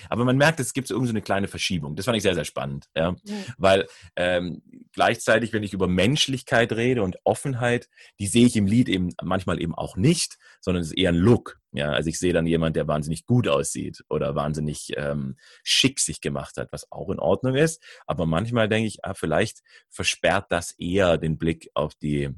aber 0.08 0.24
man 0.24 0.36
merkt, 0.36 0.60
es 0.60 0.72
gibt 0.72 0.88
so 0.88 0.94
irgendwie 0.94 1.08
so 1.08 1.12
eine 1.12 1.22
kleine 1.22 1.48
Verschiebung. 1.48 1.96
Das 1.96 2.04
fand 2.04 2.16
ich 2.16 2.22
sehr, 2.22 2.34
sehr 2.34 2.44
spannend. 2.44 2.88
Ja? 2.96 3.16
ja. 3.24 3.34
Weil 3.56 3.86
ähm, 4.16 4.62
gleichzeitig, 4.92 5.52
wenn 5.52 5.62
ich 5.62 5.72
über 5.72 5.88
Menschlichkeit 5.88 6.72
rede 6.72 7.02
und 7.02 7.18
Offenheit, 7.24 7.88
die 8.18 8.26
sehe 8.26 8.46
ich 8.46 8.56
im 8.56 8.66
Lied 8.66 8.88
eben 8.88 9.14
manchmal 9.22 9.60
eben 9.60 9.74
auch 9.74 9.96
nicht, 9.96 10.38
sondern 10.60 10.82
es 10.82 10.88
ist 10.88 10.98
eher 10.98 11.10
ein 11.10 11.16
Look. 11.16 11.58
Ja, 11.72 11.90
also 11.90 12.08
ich 12.08 12.18
sehe 12.18 12.32
dann 12.32 12.46
jemand, 12.46 12.76
der 12.76 12.88
wahnsinnig 12.88 13.26
gut 13.26 13.46
aussieht 13.46 14.02
oder 14.08 14.34
wahnsinnig 14.34 14.92
ähm, 14.96 15.36
schick 15.62 16.00
sich 16.00 16.20
gemacht 16.22 16.56
hat, 16.56 16.72
was 16.72 16.90
auch 16.90 17.10
in 17.10 17.18
Ordnung 17.18 17.54
ist. 17.56 17.82
Aber 18.06 18.24
manchmal 18.24 18.68
denke 18.68 18.88
ich, 18.88 19.04
ah, 19.04 19.14
vielleicht 19.14 19.60
versperrt 19.90 20.46
das 20.50 20.72
eher 20.72 21.18
den 21.18 21.36
Blick 21.36 21.70
auf 21.74 21.94
die 21.94 22.30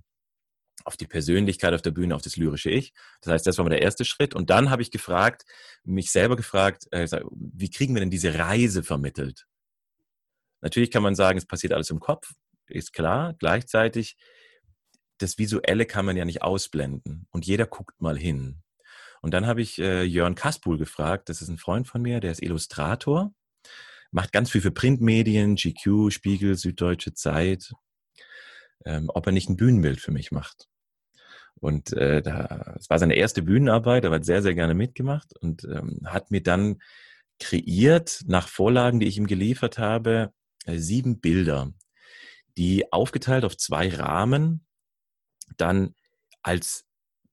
auf 0.85 0.97
die 0.97 1.07
Persönlichkeit 1.07 1.75
auf 1.75 1.83
der 1.83 1.91
Bühne, 1.91 2.15
auf 2.15 2.23
das 2.23 2.37
lyrische 2.37 2.71
Ich. 2.71 2.93
Das 3.21 3.33
heißt, 3.33 3.47
das 3.47 3.59
war 3.59 3.65
mal 3.65 3.71
der 3.71 3.83
erste 3.83 4.05
Schritt. 4.05 4.35
Und 4.35 4.51
dann 4.51 4.71
habe 4.71 4.83
ich 4.83 4.91
gefragt, 4.91 5.45
mich 5.85 6.11
selber 6.11 6.37
gefragt, 6.37 6.87
äh, 6.91 7.09
wie 7.33 7.71
kriegen 7.71 7.95
wir 7.95 8.01
denn 8.01 8.11
diese 8.11 8.39
Reise 8.39 8.83
vermittelt? 8.83 9.47
Natürlich 10.61 10.91
kann 10.91 11.03
man 11.03 11.15
sagen, 11.15 11.39
es 11.39 11.47
passiert 11.47 11.73
alles 11.73 11.91
im 11.91 12.01
Kopf, 12.01 12.33
ist 12.67 12.93
klar. 12.93 13.35
Gleichzeitig, 13.39 14.17
das 15.19 15.39
Visuelle 15.39 15.87
kann 15.87 16.05
man 16.05 16.17
ja 16.17 16.25
nicht 16.25 16.43
ausblenden. 16.43 17.27
Und 17.31 17.47
jeder 17.47 17.67
guckt 17.67 18.01
mal 18.01 18.19
hin. 18.19 18.63
Und 19.23 19.35
dann 19.35 19.47
habe 19.47 19.61
ich 19.61 19.79
äh, 19.79 20.03
Jörn 20.03 20.35
Kaspul 20.35 20.79
gefragt, 20.79 21.29
das 21.29 21.43
ist 21.43 21.49
ein 21.49 21.59
Freund 21.59 21.87
von 21.87 22.01
mir, 22.01 22.21
der 22.21 22.33
ist 22.33 22.43
Illustrator, 22.43 23.35
macht 24.11 24.33
ganz 24.33 24.51
viel 24.51 24.63
für 24.63 24.71
Printmedien, 24.71 25.57
GQ, 25.57 26.11
Spiegel, 26.11 26.57
Süddeutsche 26.57 27.13
Zeit, 27.13 27.73
ähm, 28.87 29.11
ob 29.13 29.27
er 29.27 29.33
nicht 29.33 29.51
ein 29.51 29.57
Bühnenbild 29.57 30.01
für 30.01 30.11
mich 30.11 30.33
macht. 30.33 30.70
Und 31.61 31.93
äh, 31.93 32.23
da, 32.23 32.75
es 32.79 32.89
war 32.89 32.99
seine 32.99 33.15
erste 33.15 33.43
Bühnenarbeit, 33.43 34.05
er 34.05 34.11
hat 34.11 34.25
sehr, 34.25 34.43
sehr 34.43 34.55
gerne 34.55 34.75
mitgemacht 34.75 35.37
und 35.39 35.65
ähm, 35.65 36.01
hat 36.07 36.31
mir 36.31 36.43
dann 36.43 36.81
kreiert, 37.39 38.23
nach 38.27 38.49
Vorlagen, 38.49 39.01
die 39.01 39.07
ich 39.07 39.17
ihm 39.17 39.27
geliefert 39.27 39.79
habe, 39.79 40.33
äh, 40.65 40.79
sieben 40.79 41.21
Bilder, 41.21 41.73
die 42.57 42.93
aufgeteilt 42.93 43.45
auf 43.45 43.57
zwei 43.57 43.89
Rahmen 43.89 44.67
dann 45.57 45.95
als 46.43 46.87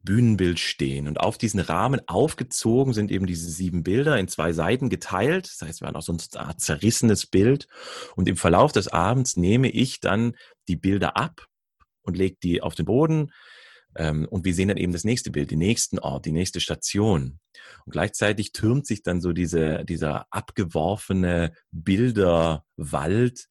Bühnenbild 0.08 0.60
stehen. 0.60 1.08
Und 1.08 1.20
auf 1.20 1.38
diesen 1.38 1.60
Rahmen 1.60 2.02
aufgezogen 2.08 2.94
sind 2.94 3.12
eben 3.12 3.26
diese 3.26 3.50
sieben 3.50 3.84
Bilder 3.84 4.18
in 4.18 4.28
zwei 4.28 4.54
Seiten 4.54 4.90
geteilt. 4.90 5.48
Das 5.48 5.68
heißt, 5.68 5.82
wir 5.82 5.88
haben 5.88 5.96
auch 5.96 6.02
so 6.02 6.14
ein 6.14 6.58
zerrissenes 6.58 7.26
Bild. 7.26 7.68
Und 8.16 8.28
im 8.30 8.38
Verlauf 8.38 8.72
des 8.72 8.88
Abends 8.88 9.36
nehme 9.36 9.70
ich 9.70 10.00
dann 10.00 10.36
die 10.70 10.78
Bilder 10.78 11.18
ab 11.18 11.48
und 12.04 12.16
lege 12.16 12.38
die 12.42 12.62
auf 12.62 12.76
den 12.76 12.86
Boden. 12.86 13.32
Ähm, 13.98 14.28
und 14.30 14.46
wir 14.46 14.54
sehen 14.54 14.68
dann 14.68 14.78
eben 14.78 14.94
das 14.94 15.04
nächste 15.04 15.32
Bild, 15.32 15.52
den 15.52 15.60
nächsten 15.60 16.00
Ort, 16.00 16.26
die 16.26 16.32
nächste 16.32 16.62
Station. 16.62 17.40
Und 17.86 17.92
gleichzeitig 17.92 18.52
türmt 18.52 18.86
sich 18.86 19.04
dann 19.04 19.20
so 19.22 19.34
diese, 19.34 19.84
dieser 19.86 20.28
abgeworfene 20.32 21.54
Bilderwald 21.72 23.48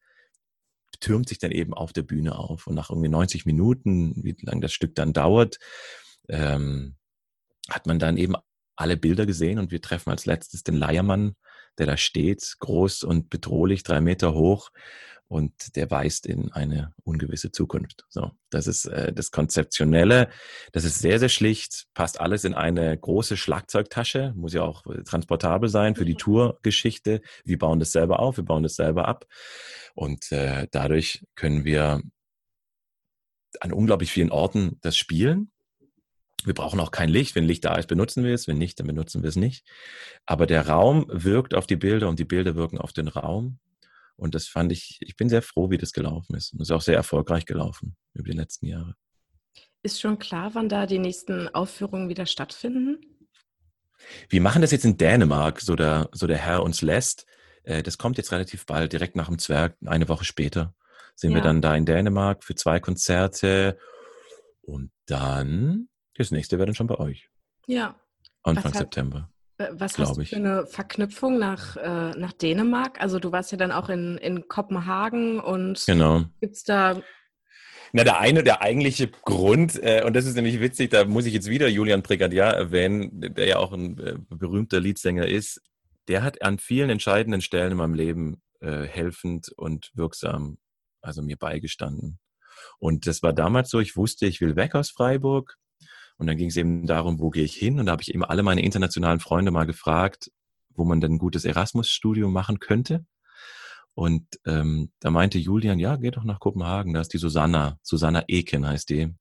türmt 1.00 1.28
sich 1.28 1.38
dann 1.38 1.50
eben 1.50 1.74
auf 1.74 1.92
der 1.92 2.02
Bühne 2.02 2.38
auf. 2.38 2.66
Und 2.66 2.74
nach 2.74 2.90
irgendwie 2.90 3.08
90 3.08 3.44
Minuten, 3.44 4.14
wie 4.22 4.36
lange 4.42 4.62
das 4.62 4.72
Stück 4.72 4.94
dann 4.94 5.12
dauert, 5.12 5.58
ähm, 6.28 6.96
hat 7.68 7.86
man 7.86 7.98
dann 7.98 8.16
eben 8.16 8.34
alle 8.76 8.96
Bilder 8.96 9.26
gesehen 9.26 9.58
und 9.58 9.70
wir 9.70 9.82
treffen 9.82 10.10
als 10.10 10.26
letztes 10.26 10.62
den 10.62 10.76
Leiermann, 10.76 11.34
der 11.78 11.86
da 11.86 11.96
steht, 11.96 12.56
groß 12.60 13.04
und 13.04 13.30
bedrohlich, 13.30 13.82
drei 13.82 14.00
Meter 14.00 14.34
hoch 14.34 14.70
und 15.28 15.74
der 15.74 15.90
weist 15.90 16.26
in 16.26 16.52
eine 16.52 16.94
ungewisse 17.02 17.50
Zukunft. 17.50 18.04
So, 18.08 18.30
das 18.50 18.66
ist 18.66 18.86
äh, 18.86 19.12
das 19.12 19.30
Konzeptionelle. 19.30 20.28
Das 20.72 20.84
ist 20.84 21.00
sehr, 21.00 21.18
sehr 21.18 21.28
schlicht, 21.28 21.86
passt 21.94 22.20
alles 22.20 22.44
in 22.44 22.54
eine 22.54 22.96
große 22.96 23.36
Schlagzeugtasche, 23.36 24.32
muss 24.36 24.52
ja 24.52 24.62
auch 24.62 24.84
transportabel 25.04 25.68
sein 25.68 25.96
für 25.96 26.04
die 26.04 26.14
Tourgeschichte. 26.14 27.22
Wir 27.44 27.58
bauen 27.58 27.80
das 27.80 27.92
selber 27.92 28.20
auf, 28.20 28.36
wir 28.36 28.44
bauen 28.44 28.62
das 28.62 28.76
selber 28.76 29.08
ab 29.08 29.26
und 29.94 30.30
äh, 30.30 30.68
dadurch 30.70 31.24
können 31.34 31.64
wir 31.64 32.02
an 33.60 33.72
unglaublich 33.72 34.12
vielen 34.12 34.30
Orten 34.30 34.78
das 34.82 34.96
spielen 34.96 35.50
wir 36.44 36.54
brauchen 36.54 36.80
auch 36.80 36.90
kein 36.90 37.08
Licht. 37.08 37.34
Wenn 37.34 37.44
Licht 37.44 37.64
da 37.64 37.76
ist, 37.76 37.88
benutzen 37.88 38.24
wir 38.24 38.34
es. 38.34 38.46
Wenn 38.46 38.58
nicht, 38.58 38.78
dann 38.78 38.86
benutzen 38.86 39.22
wir 39.22 39.28
es 39.28 39.36
nicht. 39.36 39.66
Aber 40.26 40.46
der 40.46 40.68
Raum 40.68 41.06
wirkt 41.08 41.54
auf 41.54 41.66
die 41.66 41.76
Bilder 41.76 42.08
und 42.08 42.18
die 42.18 42.24
Bilder 42.24 42.54
wirken 42.54 42.78
auf 42.78 42.92
den 42.92 43.08
Raum. 43.08 43.58
Und 44.16 44.34
das 44.34 44.46
fand 44.46 44.72
ich, 44.72 44.98
ich 45.00 45.16
bin 45.16 45.28
sehr 45.28 45.42
froh, 45.42 45.70
wie 45.70 45.78
das 45.78 45.92
gelaufen 45.92 46.36
ist. 46.36 46.52
Und 46.52 46.60
es 46.60 46.68
ist 46.68 46.74
auch 46.74 46.82
sehr 46.82 46.96
erfolgreich 46.96 47.44
gelaufen 47.44 47.96
über 48.14 48.30
die 48.30 48.36
letzten 48.36 48.66
Jahre. 48.66 48.94
Ist 49.82 50.00
schon 50.00 50.18
klar, 50.18 50.54
wann 50.54 50.68
da 50.68 50.86
die 50.86 50.98
nächsten 50.98 51.48
Aufführungen 51.48 52.08
wieder 52.08 52.26
stattfinden? 52.26 52.98
Wir 54.28 54.40
machen 54.40 54.62
das 54.62 54.72
jetzt 54.72 54.84
in 54.84 54.96
Dänemark, 54.96 55.60
so 55.60 55.76
der, 55.76 56.08
so 56.12 56.26
der 56.26 56.38
Herr 56.38 56.62
uns 56.62 56.82
lässt. 56.82 57.26
Äh, 57.62 57.82
das 57.82 57.98
kommt 57.98 58.18
jetzt 58.18 58.32
relativ 58.32 58.66
bald, 58.66 58.92
direkt 58.92 59.16
nach 59.16 59.28
dem 59.28 59.38
Zwerg, 59.38 59.76
eine 59.84 60.08
Woche 60.08 60.24
später 60.24 60.74
sind 61.16 61.30
ja. 61.30 61.38
wir 61.38 61.42
dann 61.42 61.62
da 61.62 61.74
in 61.74 61.86
Dänemark 61.86 62.44
für 62.44 62.54
zwei 62.54 62.78
Konzerte. 62.78 63.78
Und 64.62 64.92
dann 65.06 65.88
das 66.18 66.30
nächste 66.30 66.58
wäre 66.58 66.66
dann 66.66 66.74
schon 66.74 66.86
bei 66.86 66.98
euch. 66.98 67.28
Ja. 67.66 67.94
Anfang 68.42 68.72
was 68.72 68.78
September. 68.78 69.30
was 69.72 69.98
hast 69.98 70.16
du 70.16 70.24
für 70.24 70.36
eine 70.36 70.66
Verknüpfung 70.66 71.38
nach, 71.38 71.76
äh, 71.76 72.10
nach 72.10 72.32
Dänemark? 72.32 73.00
Also 73.00 73.18
du 73.18 73.32
warst 73.32 73.50
ja 73.52 73.58
dann 73.58 73.72
auch 73.72 73.88
in, 73.88 74.18
in 74.18 74.48
Kopenhagen 74.48 75.40
und 75.40 75.84
genau. 75.86 76.24
gibt 76.40 76.54
es 76.56 76.64
da 76.64 77.00
na, 77.92 78.04
der 78.04 78.18
eine, 78.18 78.42
der 78.42 78.62
eigentliche 78.62 79.08
Grund, 79.08 79.82
äh, 79.82 80.02
und 80.04 80.14
das 80.14 80.26
ist 80.26 80.34
nämlich 80.34 80.60
witzig, 80.60 80.90
da 80.90 81.04
muss 81.04 81.26
ich 81.26 81.34
jetzt 81.34 81.48
wieder 81.48 81.68
Julian 81.68 82.02
Brigadier 82.02 82.44
erwähnen, 82.44 83.10
der 83.34 83.46
ja 83.46 83.56
auch 83.58 83.72
ein 83.72 83.98
äh, 83.98 84.16
berühmter 84.28 84.80
Leadsänger 84.80 85.26
ist. 85.26 85.62
Der 86.08 86.22
hat 86.22 86.42
an 86.42 86.58
vielen 86.58 86.90
entscheidenden 86.90 87.40
Stellen 87.40 87.72
in 87.72 87.78
meinem 87.78 87.94
Leben 87.94 88.42
äh, 88.60 88.82
helfend 88.82 89.50
und 89.56 89.92
wirksam, 89.94 90.58
also 91.00 91.22
mir 91.22 91.36
beigestanden. 91.36 92.18
Und 92.78 93.06
das 93.06 93.22
war 93.22 93.32
damals 93.32 93.70
so, 93.70 93.80
ich 93.80 93.96
wusste, 93.96 94.26
ich 94.26 94.40
will 94.40 94.56
weg 94.56 94.74
aus 94.74 94.90
Freiburg. 94.90 95.56
Und 96.18 96.26
dann 96.26 96.36
ging 96.36 96.48
es 96.48 96.56
eben 96.56 96.86
darum, 96.86 97.20
wo 97.20 97.30
gehe 97.30 97.44
ich 97.44 97.54
hin? 97.54 97.78
Und 97.78 97.86
da 97.86 97.92
habe 97.92 98.02
ich 98.02 98.14
eben 98.14 98.24
alle 98.24 98.42
meine 98.42 98.62
internationalen 98.62 99.20
Freunde 99.20 99.50
mal 99.50 99.66
gefragt, 99.66 100.30
wo 100.74 100.84
man 100.84 101.00
denn 101.00 101.14
ein 101.14 101.18
gutes 101.18 101.44
Erasmus-Studium 101.44 102.32
machen 102.32 102.58
könnte. 102.58 103.04
Und 103.94 104.26
ähm, 104.44 104.92
da 105.00 105.10
meinte 105.10 105.38
Julian, 105.38 105.78
ja, 105.78 105.96
geh 105.96 106.10
doch 106.10 106.24
nach 106.24 106.38
Kopenhagen, 106.38 106.92
da 106.92 107.00
ist 107.00 107.14
die 107.14 107.18
Susanna, 107.18 107.78
Susanna 107.82 108.24
Eken 108.28 108.66
heißt 108.66 108.90
die. 108.90 109.14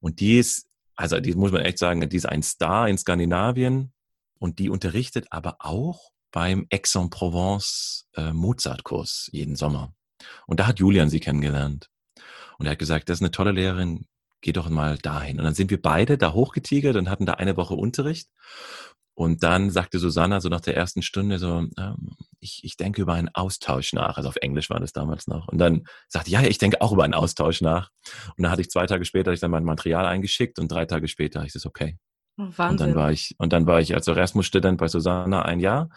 Und 0.00 0.20
die 0.20 0.38
ist, 0.38 0.68
also 0.96 1.18
die 1.18 1.34
muss 1.34 1.52
man 1.52 1.62
echt 1.62 1.78
sagen, 1.78 2.06
die 2.06 2.16
ist 2.16 2.26
ein 2.26 2.42
Star 2.42 2.88
in 2.88 2.98
Skandinavien 2.98 3.92
und 4.38 4.58
die 4.58 4.68
unterrichtet 4.68 5.28
aber 5.30 5.56
auch 5.60 6.10
beim 6.30 6.66
Aix-en-Provence 6.70 8.08
äh, 8.14 8.32
Mozart-Kurs 8.32 9.30
jeden 9.32 9.56
Sommer. 9.56 9.94
Und 10.46 10.60
da 10.60 10.66
hat 10.66 10.78
Julian 10.78 11.08
sie 11.08 11.20
kennengelernt. 11.20 11.88
Und 12.58 12.66
er 12.66 12.72
hat 12.72 12.78
gesagt, 12.78 13.08
das 13.08 13.18
ist 13.18 13.22
eine 13.22 13.30
tolle 13.30 13.52
Lehrerin, 13.52 14.06
geh 14.42 14.52
doch 14.52 14.68
mal 14.68 14.98
dahin. 14.98 15.38
Und 15.38 15.44
dann 15.44 15.54
sind 15.54 15.70
wir 15.70 15.80
beide 15.80 16.18
da 16.18 16.32
hochgetigert 16.32 16.96
und 16.96 17.08
hatten 17.08 17.26
da 17.26 17.34
eine 17.34 17.56
Woche 17.56 17.74
Unterricht. 17.74 18.28
Und 19.14 19.42
dann 19.42 19.70
sagte 19.70 19.98
Susanna 19.98 20.40
so 20.40 20.48
nach 20.48 20.60
der 20.60 20.76
ersten 20.76 21.02
Stunde 21.02 21.38
so, 21.38 21.66
ähm, 21.78 22.16
ich, 22.40 22.64
ich 22.64 22.76
denke 22.76 23.02
über 23.02 23.14
einen 23.14 23.28
Austausch 23.28 23.92
nach. 23.92 24.16
Also 24.16 24.28
auf 24.28 24.36
Englisch 24.36 24.70
war 24.70 24.80
das 24.80 24.92
damals 24.92 25.26
noch. 25.26 25.48
Und 25.48 25.58
dann 25.58 25.84
sagte 26.08 26.28
ich, 26.28 26.34
ja, 26.34 26.42
ich 26.42 26.58
denke 26.58 26.80
auch 26.80 26.92
über 26.92 27.04
einen 27.04 27.14
Austausch 27.14 27.60
nach. 27.60 27.90
Und 28.36 28.42
dann 28.42 28.50
hatte 28.50 28.62
ich 28.62 28.70
zwei 28.70 28.86
Tage 28.86 29.04
später 29.04 29.32
ich 29.32 29.40
dann 29.40 29.50
mein 29.50 29.64
Material 29.64 30.06
eingeschickt 30.06 30.58
und 30.58 30.72
drei 30.72 30.86
Tage 30.86 31.08
später 31.08 31.40
habe 31.40 31.46
ich 31.46 31.52
das 31.52 31.66
okay. 31.66 31.98
Oh, 32.38 32.48
Wahnsinn. 32.56 32.70
Und 32.70 32.80
dann 32.80 32.94
war 32.94 33.12
ich, 33.12 33.34
und 33.38 33.52
dann 33.52 33.66
war 33.66 33.80
ich 33.80 33.94
als 33.94 34.08
Erasmus-Student 34.08 34.78
bei 34.78 34.88
Susanna 34.88 35.42
ein 35.42 35.60
Jahr. 35.60 35.90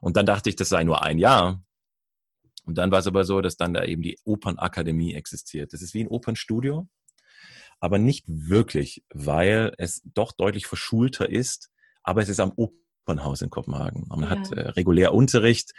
Und 0.00 0.16
dann 0.16 0.24
dachte 0.24 0.48
ich, 0.48 0.56
das 0.56 0.70
sei 0.70 0.82
nur 0.82 1.02
ein 1.02 1.18
Jahr. 1.18 1.62
Und 2.64 2.78
dann 2.78 2.90
war 2.90 3.00
es 3.00 3.06
aber 3.06 3.24
so, 3.24 3.40
dass 3.42 3.56
dann 3.56 3.74
da 3.74 3.84
eben 3.84 4.02
die 4.02 4.18
Opernakademie 4.24 5.14
existiert. 5.14 5.72
Das 5.72 5.82
ist 5.82 5.94
wie 5.94 6.04
ein 6.04 6.08
Opernstudio, 6.08 6.88
aber 7.82 7.98
nicht 7.98 8.24
wirklich, 8.28 9.04
weil 9.12 9.74
es 9.76 10.02
doch 10.04 10.30
deutlich 10.30 10.68
verschulter 10.68 11.28
ist, 11.28 11.68
aber 12.04 12.22
es 12.22 12.28
ist 12.28 12.38
am 12.38 12.52
Opernhaus 12.54 13.42
in 13.42 13.50
Kopenhagen. 13.50 14.06
Man 14.08 14.20
ja. 14.20 14.30
hat 14.30 14.52
äh, 14.52 14.68
regulär 14.68 15.12
Unterricht, 15.12 15.72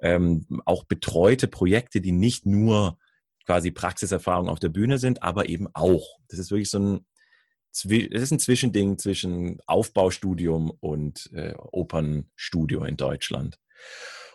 ähm, 0.00 0.46
auch 0.64 0.84
betreute 0.84 1.48
Projekte, 1.48 2.00
die 2.00 2.12
nicht 2.12 2.46
nur 2.46 2.98
quasi 3.44 3.70
Praxiserfahrung 3.70 4.48
auf 4.48 4.58
der 4.58 4.70
Bühne 4.70 4.96
sind, 4.96 5.22
aber 5.22 5.50
eben 5.50 5.68
auch. 5.74 6.16
Das 6.28 6.38
ist 6.38 6.50
wirklich 6.50 6.70
so 6.70 6.78
ein, 6.78 7.06
es 7.72 7.84
ist 7.84 8.32
ein 8.32 8.38
Zwischending 8.38 8.96
zwischen 8.96 9.58
Aufbaustudium 9.66 10.70
und 10.80 11.30
äh, 11.34 11.52
Opernstudio 11.58 12.84
in 12.84 12.96
Deutschland. 12.96 13.58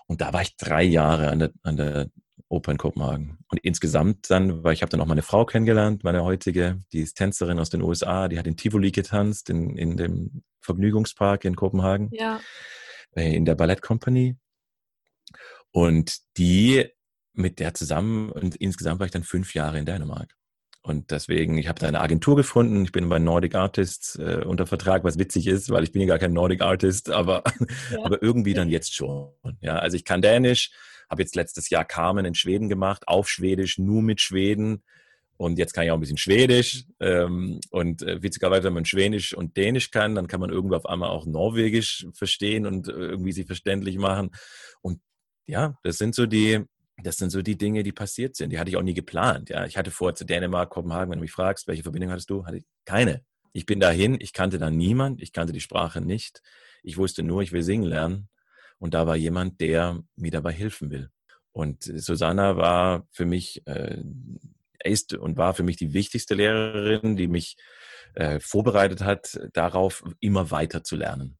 Und 0.07 0.21
da 0.21 0.33
war 0.33 0.41
ich 0.41 0.55
drei 0.57 0.83
Jahre 0.83 1.29
an 1.29 1.39
der, 1.39 1.51
an 1.63 1.77
der 1.77 2.09
Oper 2.47 2.71
in 2.71 2.77
Kopenhagen. 2.77 3.37
Und 3.49 3.59
insgesamt 3.63 4.29
dann, 4.29 4.63
weil 4.63 4.73
ich 4.73 4.81
habe 4.81 4.89
dann 4.89 5.01
auch 5.01 5.07
meine 5.07 5.23
Frau 5.23 5.45
kennengelernt, 5.45 6.03
meine 6.03 6.23
heutige, 6.23 6.79
die 6.91 7.01
ist 7.01 7.15
Tänzerin 7.15 7.59
aus 7.59 7.69
den 7.69 7.81
USA, 7.81 8.27
die 8.27 8.37
hat 8.37 8.47
in 8.47 8.57
Tivoli 8.57 8.91
getanzt, 8.91 9.49
in, 9.49 9.77
in 9.77 9.97
dem 9.97 10.43
Vergnügungspark 10.61 11.45
in 11.45 11.55
Kopenhagen. 11.55 12.09
Ja. 12.11 12.39
Äh, 13.15 13.35
in 13.35 13.45
der 13.45 13.55
Ballett 13.55 13.81
Company. 13.81 14.37
Und 15.71 16.17
die 16.37 16.85
mit 17.33 17.59
der 17.59 17.73
zusammen, 17.73 18.29
und 18.31 18.55
insgesamt 18.55 18.99
war 18.99 19.05
ich 19.05 19.11
dann 19.11 19.23
fünf 19.23 19.53
Jahre 19.53 19.77
in 19.79 19.85
Dänemark. 19.85 20.35
Und 20.85 21.09
deswegen, 21.09 21.57
ich 21.57 21.67
habe 21.67 21.79
da 21.79 21.87
eine 21.87 21.99
Agentur 21.99 22.35
gefunden. 22.35 22.83
Ich 22.83 22.91
bin 22.91 23.09
bei 23.09 23.17
Nordic 23.17 23.55
Artists 23.55 24.17
äh, 24.17 24.43
unter 24.45 24.67
Vertrag, 24.67 25.03
was 25.03 25.17
witzig 25.17 25.47
ist, 25.47 25.71
weil 25.71 25.83
ich 25.83 25.91
bin 25.91 26.03
ja 26.03 26.07
gar 26.07 26.19
kein 26.19 26.31
Nordic 26.31 26.61
Artist, 26.61 27.09
aber, 27.09 27.43
ja. 27.91 28.05
aber 28.05 28.21
irgendwie 28.21 28.53
dann 28.53 28.69
jetzt 28.69 28.93
schon. 28.93 29.31
Ja, 29.61 29.77
also 29.77 29.97
ich 29.97 30.05
kann 30.05 30.21
Dänisch, 30.21 30.69
habe 31.09 31.23
jetzt 31.23 31.35
letztes 31.35 31.71
Jahr 31.71 31.85
Carmen 31.85 32.23
in 32.25 32.35
Schweden 32.35 32.69
gemacht, 32.69 33.07
auf 33.07 33.27
Schwedisch, 33.29 33.79
nur 33.79 34.03
mit 34.03 34.21
Schweden. 34.21 34.83
Und 35.37 35.57
jetzt 35.57 35.73
kann 35.73 35.85
ich 35.85 35.89
auch 35.89 35.95
ein 35.95 36.01
bisschen 36.01 36.17
Schwedisch. 36.17 36.85
Ähm, 36.99 37.61
und 37.71 38.03
äh, 38.03 38.21
witzigerweise, 38.21 38.65
wenn 38.65 38.73
man 38.73 38.85
Schwedisch 38.85 39.33
und 39.35 39.57
Dänisch 39.57 39.89
kann, 39.89 40.13
dann 40.13 40.27
kann 40.27 40.39
man 40.39 40.51
irgendwie 40.51 40.75
auf 40.75 40.85
einmal 40.85 41.09
auch 41.09 41.25
Norwegisch 41.25 42.05
verstehen 42.13 42.67
und 42.67 42.89
äh, 42.89 42.91
irgendwie 42.91 43.31
sie 43.31 43.45
verständlich 43.45 43.97
machen. 43.97 44.29
Und 44.81 45.01
ja, 45.47 45.79
das 45.81 45.97
sind 45.97 46.13
so 46.13 46.27
die, 46.27 46.63
das 47.03 47.17
sind 47.17 47.29
so 47.29 47.41
die 47.41 47.57
Dinge, 47.57 47.83
die 47.83 47.91
passiert 47.91 48.35
sind. 48.35 48.51
Die 48.51 48.59
hatte 48.59 48.69
ich 48.69 48.77
auch 48.77 48.81
nie 48.81 48.93
geplant. 48.93 49.49
Ja, 49.49 49.65
ich 49.65 49.77
hatte 49.77 49.91
vor 49.91 50.15
zu 50.15 50.25
Dänemark, 50.25 50.69
Kopenhagen, 50.69 51.11
wenn 51.11 51.19
du 51.19 51.23
mich 51.23 51.31
fragst, 51.31 51.67
welche 51.67 51.83
Verbindung 51.83 52.11
hattest 52.11 52.29
du? 52.29 52.45
Hatte 52.45 52.57
ich 52.57 52.65
keine. 52.85 53.23
Ich 53.53 53.65
bin 53.65 53.79
dahin, 53.79 54.17
ich 54.19 54.33
kannte 54.33 54.57
da 54.57 54.69
niemand, 54.69 55.21
ich 55.21 55.31
kannte 55.31 55.53
die 55.53 55.61
Sprache 55.61 56.01
nicht. 56.01 56.41
Ich 56.83 56.97
wusste 56.97 57.23
nur, 57.23 57.41
ich 57.41 57.51
will 57.51 57.63
singen 57.63 57.85
lernen. 57.85 58.29
Und 58.77 58.93
da 58.93 59.07
war 59.07 59.15
jemand, 59.15 59.61
der 59.61 60.03
mir 60.15 60.31
dabei 60.31 60.51
helfen 60.51 60.91
will. 60.91 61.09
Und 61.51 61.83
Susanna 61.83 62.57
war 62.57 63.07
für 63.11 63.25
mich, 63.25 63.65
äh, 63.65 64.03
ist 64.83 65.13
und 65.13 65.37
war 65.37 65.53
für 65.53 65.63
mich 65.63 65.77
die 65.77 65.93
wichtigste 65.93 66.35
Lehrerin, 66.35 67.15
die 67.15 67.27
mich 67.27 67.57
äh, 68.13 68.39
vorbereitet 68.39 69.01
hat, 69.01 69.39
darauf 69.53 70.03
immer 70.19 70.51
weiter 70.51 70.83
zu 70.83 70.95
lernen. 70.95 71.37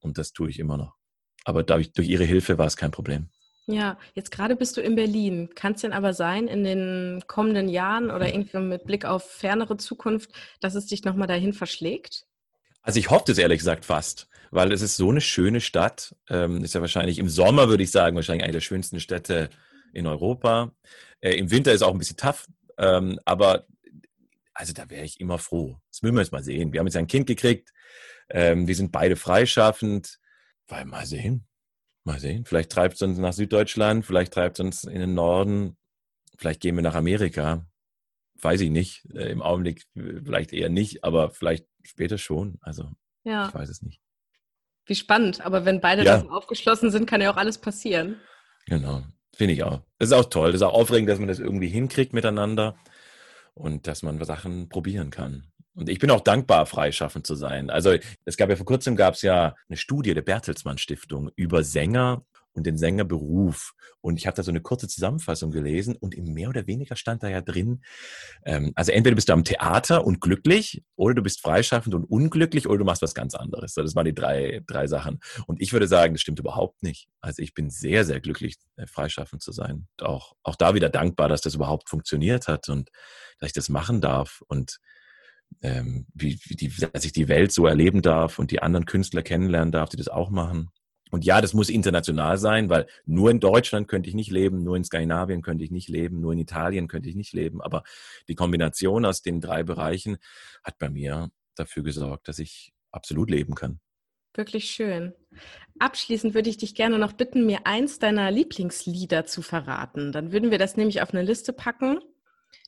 Und 0.00 0.16
das 0.18 0.32
tue 0.32 0.50
ich 0.50 0.58
immer 0.58 0.76
noch. 0.76 0.94
Aber 1.44 1.62
dadurch, 1.62 1.92
durch 1.92 2.08
ihre 2.08 2.24
Hilfe 2.24 2.56
war 2.58 2.66
es 2.66 2.76
kein 2.76 2.90
Problem. 2.90 3.30
Ja, 3.70 3.98
jetzt 4.14 4.30
gerade 4.30 4.56
bist 4.56 4.78
du 4.78 4.80
in 4.80 4.94
Berlin. 4.94 5.50
Kann 5.54 5.74
es 5.74 5.82
denn 5.82 5.92
aber 5.92 6.14
sein, 6.14 6.48
in 6.48 6.64
den 6.64 7.22
kommenden 7.26 7.68
Jahren 7.68 8.10
oder 8.10 8.26
irgendwie 8.26 8.56
mit 8.60 8.84
Blick 8.84 9.04
auf 9.04 9.30
fernere 9.30 9.76
Zukunft, 9.76 10.30
dass 10.60 10.74
es 10.74 10.86
dich 10.86 11.04
nochmal 11.04 11.28
dahin 11.28 11.52
verschlägt? 11.52 12.24
Also 12.80 12.98
ich 12.98 13.10
hoffe 13.10 13.30
es 13.30 13.36
ehrlich 13.36 13.58
gesagt 13.58 13.84
fast, 13.84 14.26
weil 14.50 14.72
es 14.72 14.80
ist 14.80 14.96
so 14.96 15.10
eine 15.10 15.20
schöne 15.20 15.60
Stadt. 15.60 16.16
Ähm, 16.30 16.64
ist 16.64 16.74
ja 16.74 16.80
wahrscheinlich 16.80 17.18
im 17.18 17.28
Sommer, 17.28 17.68
würde 17.68 17.82
ich 17.82 17.90
sagen, 17.90 18.16
wahrscheinlich 18.16 18.44
eine 18.44 18.54
der 18.54 18.62
schönsten 18.62 19.00
Städte 19.00 19.50
in 19.92 20.06
Europa. 20.06 20.72
Äh, 21.20 21.34
Im 21.34 21.50
Winter 21.50 21.74
ist 21.74 21.82
auch 21.82 21.92
ein 21.92 21.98
bisschen 21.98 22.16
tough, 22.16 22.46
ähm, 22.78 23.20
aber 23.26 23.66
also 24.54 24.72
da 24.72 24.88
wäre 24.88 25.04
ich 25.04 25.20
immer 25.20 25.36
froh. 25.36 25.78
Das 25.90 26.00
müssen 26.00 26.14
wir 26.14 26.22
jetzt 26.22 26.32
mal 26.32 26.42
sehen. 26.42 26.72
Wir 26.72 26.80
haben 26.80 26.86
jetzt 26.86 26.96
ein 26.96 27.06
Kind 27.06 27.26
gekriegt. 27.26 27.74
Ähm, 28.30 28.66
wir 28.66 28.74
sind 28.74 28.92
beide 28.92 29.16
freischaffend. 29.16 30.18
Weil 30.66 30.84
mal 30.84 31.06
sehen. 31.06 31.47
Mal 32.08 32.20
sehen. 32.20 32.44
Vielleicht 32.44 32.72
treibt 32.72 32.94
es 32.94 33.02
uns 33.02 33.18
nach 33.18 33.32
Süddeutschland, 33.32 34.04
vielleicht 34.04 34.32
treibt 34.32 34.58
es 34.58 34.64
uns 34.64 34.84
in 34.84 34.98
den 34.98 35.14
Norden, 35.14 35.76
vielleicht 36.36 36.60
gehen 36.60 36.74
wir 36.74 36.82
nach 36.82 36.94
Amerika. 36.94 37.66
Weiß 38.40 38.60
ich 38.60 38.70
nicht. 38.70 39.04
Äh, 39.14 39.30
Im 39.30 39.42
Augenblick 39.42 39.84
vielleicht 39.94 40.52
eher 40.52 40.68
nicht, 40.68 41.04
aber 41.04 41.30
vielleicht 41.30 41.66
später 41.82 42.16
schon. 42.16 42.58
Also 42.60 42.90
ja. 43.24 43.48
ich 43.48 43.54
weiß 43.54 43.68
es 43.68 43.82
nicht. 43.82 44.00
Wie 44.86 44.94
spannend. 44.94 45.44
Aber 45.44 45.64
wenn 45.64 45.80
beide 45.80 46.04
ja. 46.04 46.16
davon 46.16 46.30
aufgeschlossen 46.30 46.90
sind, 46.90 47.06
kann 47.06 47.20
ja 47.20 47.30
auch 47.30 47.36
alles 47.36 47.58
passieren. 47.58 48.16
Genau. 48.66 49.04
Finde 49.34 49.54
ich 49.54 49.62
auch. 49.62 49.82
Das 49.98 50.08
ist 50.08 50.14
auch 50.14 50.30
toll. 50.30 50.52
Das 50.52 50.60
ist 50.60 50.66
auch 50.66 50.74
aufregend, 50.74 51.10
dass 51.10 51.18
man 51.18 51.28
das 51.28 51.38
irgendwie 51.38 51.68
hinkriegt 51.68 52.12
miteinander 52.12 52.76
und 53.54 53.86
dass 53.86 54.02
man 54.02 54.22
Sachen 54.24 54.68
probieren 54.68 55.10
kann. 55.10 55.52
Und 55.78 55.88
ich 55.88 56.00
bin 56.00 56.10
auch 56.10 56.22
dankbar, 56.22 56.66
freischaffend 56.66 57.24
zu 57.24 57.36
sein. 57.36 57.70
Also 57.70 57.96
es 58.24 58.36
gab 58.36 58.50
ja 58.50 58.56
vor 58.56 58.66
kurzem 58.66 58.96
gab 58.96 59.14
es 59.14 59.22
ja 59.22 59.54
eine 59.68 59.76
Studie 59.76 60.12
der 60.12 60.22
Bertelsmann 60.22 60.76
Stiftung 60.76 61.30
über 61.36 61.62
Sänger 61.62 62.24
und 62.52 62.66
den 62.66 62.76
Sängerberuf. 62.76 63.74
Und 64.00 64.16
ich 64.16 64.26
habe 64.26 64.36
da 64.36 64.42
so 64.42 64.50
eine 64.50 64.60
kurze 64.60 64.88
Zusammenfassung 64.88 65.52
gelesen 65.52 65.94
und 65.94 66.16
im 66.16 66.34
mehr 66.34 66.48
oder 66.48 66.66
weniger 66.66 66.96
stand 66.96 67.22
da 67.22 67.28
ja 67.28 67.42
drin, 67.42 67.84
ähm, 68.44 68.72
also 68.74 68.90
entweder 68.90 69.14
bist 69.14 69.28
du 69.28 69.34
am 69.34 69.44
Theater 69.44 70.04
und 70.04 70.20
glücklich 70.20 70.82
oder 70.96 71.14
du 71.14 71.22
bist 71.22 71.42
freischaffend 71.42 71.94
und 71.94 72.02
unglücklich 72.02 72.66
oder 72.66 72.78
du 72.78 72.84
machst 72.84 73.02
was 73.02 73.14
ganz 73.14 73.36
anderes. 73.36 73.74
Das 73.74 73.94
waren 73.94 74.04
die 74.04 74.14
drei, 74.14 74.62
drei 74.66 74.88
Sachen. 74.88 75.20
Und 75.46 75.62
ich 75.62 75.72
würde 75.72 75.86
sagen, 75.86 76.14
das 76.14 76.22
stimmt 76.22 76.40
überhaupt 76.40 76.82
nicht. 76.82 77.06
Also 77.20 77.40
ich 77.40 77.54
bin 77.54 77.70
sehr, 77.70 78.04
sehr 78.04 78.18
glücklich, 78.18 78.56
äh, 78.76 78.88
freischaffend 78.88 79.42
zu 79.42 79.52
sein. 79.52 79.86
Auch, 80.00 80.34
auch 80.42 80.56
da 80.56 80.74
wieder 80.74 80.88
dankbar, 80.88 81.28
dass 81.28 81.40
das 81.40 81.54
überhaupt 81.54 81.88
funktioniert 81.88 82.48
hat 82.48 82.68
und 82.68 82.90
dass 83.38 83.50
ich 83.50 83.54
das 83.54 83.68
machen 83.68 84.00
darf. 84.00 84.42
Und 84.48 84.80
ähm, 85.62 86.06
wie, 86.14 86.38
wie 86.44 86.56
die, 86.56 86.72
dass 86.92 87.04
ich 87.04 87.12
die 87.12 87.28
Welt 87.28 87.52
so 87.52 87.66
erleben 87.66 88.02
darf 88.02 88.38
und 88.38 88.50
die 88.50 88.62
anderen 88.62 88.86
Künstler 88.86 89.22
kennenlernen 89.22 89.72
darf, 89.72 89.88
die 89.88 89.96
das 89.96 90.08
auch 90.08 90.30
machen. 90.30 90.70
Und 91.10 91.24
ja, 91.24 91.40
das 91.40 91.54
muss 91.54 91.70
international 91.70 92.36
sein, 92.36 92.68
weil 92.68 92.86
nur 93.06 93.30
in 93.30 93.40
Deutschland 93.40 93.88
könnte 93.88 94.08
ich 94.08 94.14
nicht 94.14 94.30
leben, 94.30 94.62
nur 94.62 94.76
in 94.76 94.84
Skandinavien 94.84 95.42
könnte 95.42 95.64
ich 95.64 95.70
nicht 95.70 95.88
leben, 95.88 96.20
nur 96.20 96.32
in 96.32 96.38
Italien 96.38 96.86
könnte 96.86 97.08
ich 97.08 97.16
nicht 97.16 97.32
leben. 97.32 97.62
Aber 97.62 97.82
die 98.28 98.34
Kombination 98.34 99.04
aus 99.04 99.22
den 99.22 99.40
drei 99.40 99.62
Bereichen 99.62 100.18
hat 100.62 100.78
bei 100.78 100.90
mir 100.90 101.30
dafür 101.54 101.82
gesorgt, 101.82 102.28
dass 102.28 102.38
ich 102.38 102.72
absolut 102.92 103.30
leben 103.30 103.54
kann. 103.54 103.80
Wirklich 104.34 104.70
schön. 104.70 105.14
Abschließend 105.78 106.34
würde 106.34 106.50
ich 106.50 106.58
dich 106.58 106.74
gerne 106.74 106.98
noch 106.98 107.12
bitten, 107.14 107.46
mir 107.46 107.66
eins 107.66 107.98
deiner 107.98 108.30
Lieblingslieder 108.30 109.24
zu 109.24 109.42
verraten. 109.42 110.12
Dann 110.12 110.30
würden 110.30 110.50
wir 110.50 110.58
das 110.58 110.76
nämlich 110.76 111.00
auf 111.00 111.12
eine 111.12 111.22
Liste 111.22 111.52
packen 111.52 111.98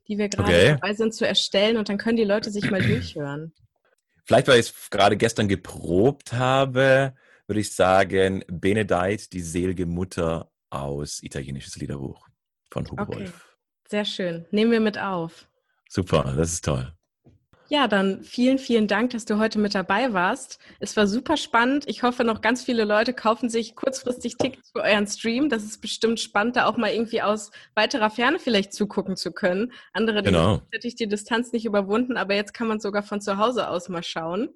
die 0.09 0.19
wir 0.19 0.29
gerade 0.29 0.49
okay. 0.49 0.69
dabei 0.73 0.95
sind 0.95 1.15
zu 1.15 1.27
erstellen 1.27 1.77
und 1.77 1.89
dann 1.89 1.99
können 1.99 2.17
die 2.17 2.25
Leute 2.25 2.51
sich 2.51 2.71
mal 2.71 2.83
durchhören. 2.83 3.53
Vielleicht, 4.25 4.49
weil 4.49 4.61
ich 4.61 4.67
es 4.71 4.91
gerade 4.91 5.17
gestern 5.17 5.49
geprobt 5.49 6.33
habe, 6.33 7.15
würde 7.47 7.61
ich 7.61 7.75
sagen, 7.75 8.45
Benedeit, 8.47 9.33
die 9.33 9.41
selige 9.41 9.87
Mutter 9.87 10.51
aus 10.71 11.23
italienisches 11.23 11.77
Liederbuch 11.77 12.29
von 12.71 12.89
Hugo 12.89 13.03
okay. 13.03 13.19
Wolf. 13.21 13.57
Sehr 13.89 14.05
schön. 14.05 14.47
Nehmen 14.53 14.71
wir 14.71 14.81
mit 14.81 14.99
auf. 14.99 15.49
Super, 15.89 16.35
das 16.37 16.53
ist 16.53 16.65
toll. 16.65 16.93
Ja, 17.73 17.87
dann 17.87 18.25
vielen, 18.25 18.59
vielen 18.59 18.89
Dank, 18.89 19.11
dass 19.11 19.27
du 19.27 19.39
heute 19.39 19.61
mit 19.61 19.77
dabei 19.77 20.13
warst. 20.13 20.59
Es 20.81 20.97
war 20.97 21.07
super 21.07 21.37
spannend. 21.37 21.85
Ich 21.87 22.03
hoffe, 22.03 22.25
noch 22.25 22.41
ganz 22.41 22.65
viele 22.65 22.85
Leute 22.85 23.15
kaufen 23.15 23.49
sich 23.49 23.77
kurzfristig 23.77 24.37
Tickets 24.37 24.73
für 24.73 24.83
euren 24.83 25.07
Stream. 25.07 25.49
Das 25.49 25.63
ist 25.63 25.81
bestimmt 25.81 26.19
spannend, 26.19 26.57
da 26.57 26.67
auch 26.67 26.77
mal 26.77 26.91
irgendwie 26.91 27.23
aus 27.23 27.53
weiterer 27.77 28.11
Ferne 28.11 28.41
vielleicht 28.41 28.73
zugucken 28.73 29.15
zu 29.15 29.31
können. 29.31 29.71
Andere 29.93 30.25
genau. 30.25 30.63
hätte 30.73 30.89
ich 30.89 30.97
die 30.97 31.07
Distanz 31.07 31.53
nicht 31.53 31.65
überwunden, 31.65 32.17
aber 32.17 32.35
jetzt 32.35 32.55
kann 32.55 32.67
man 32.67 32.81
sogar 32.81 33.05
von 33.05 33.21
zu 33.21 33.39
Hause 33.39 33.69
aus 33.69 33.89
mal 33.89 34.03
schauen. 34.03 34.49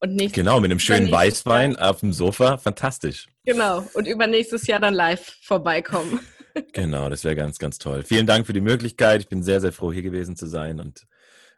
Und 0.00 0.14
nächstes 0.14 0.34
genau, 0.34 0.60
mit 0.60 0.70
einem 0.70 0.78
schönen 0.78 1.10
Weißwein 1.10 1.72
Jahr. 1.72 1.88
auf 1.88 2.00
dem 2.00 2.12
Sofa. 2.12 2.58
Fantastisch. 2.58 3.28
Genau. 3.46 3.82
Und 3.94 4.06
übernächstes 4.06 4.66
Jahr 4.66 4.78
dann 4.78 4.92
live 4.92 5.38
vorbeikommen. 5.40 6.20
genau, 6.74 7.08
das 7.08 7.24
wäre 7.24 7.34
ganz, 7.34 7.58
ganz 7.58 7.78
toll. 7.78 8.02
Vielen 8.02 8.26
Dank 8.26 8.46
für 8.46 8.52
die 8.52 8.60
Möglichkeit. 8.60 9.22
Ich 9.22 9.28
bin 9.28 9.42
sehr, 9.42 9.62
sehr 9.62 9.72
froh, 9.72 9.90
hier 9.90 10.02
gewesen 10.02 10.36
zu 10.36 10.46
sein 10.46 10.80
und 10.80 11.06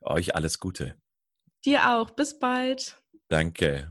euch 0.03 0.35
alles 0.35 0.59
Gute. 0.59 0.97
Dir 1.65 1.91
auch. 1.91 2.11
Bis 2.11 2.39
bald. 2.39 3.03
Danke. 3.29 3.91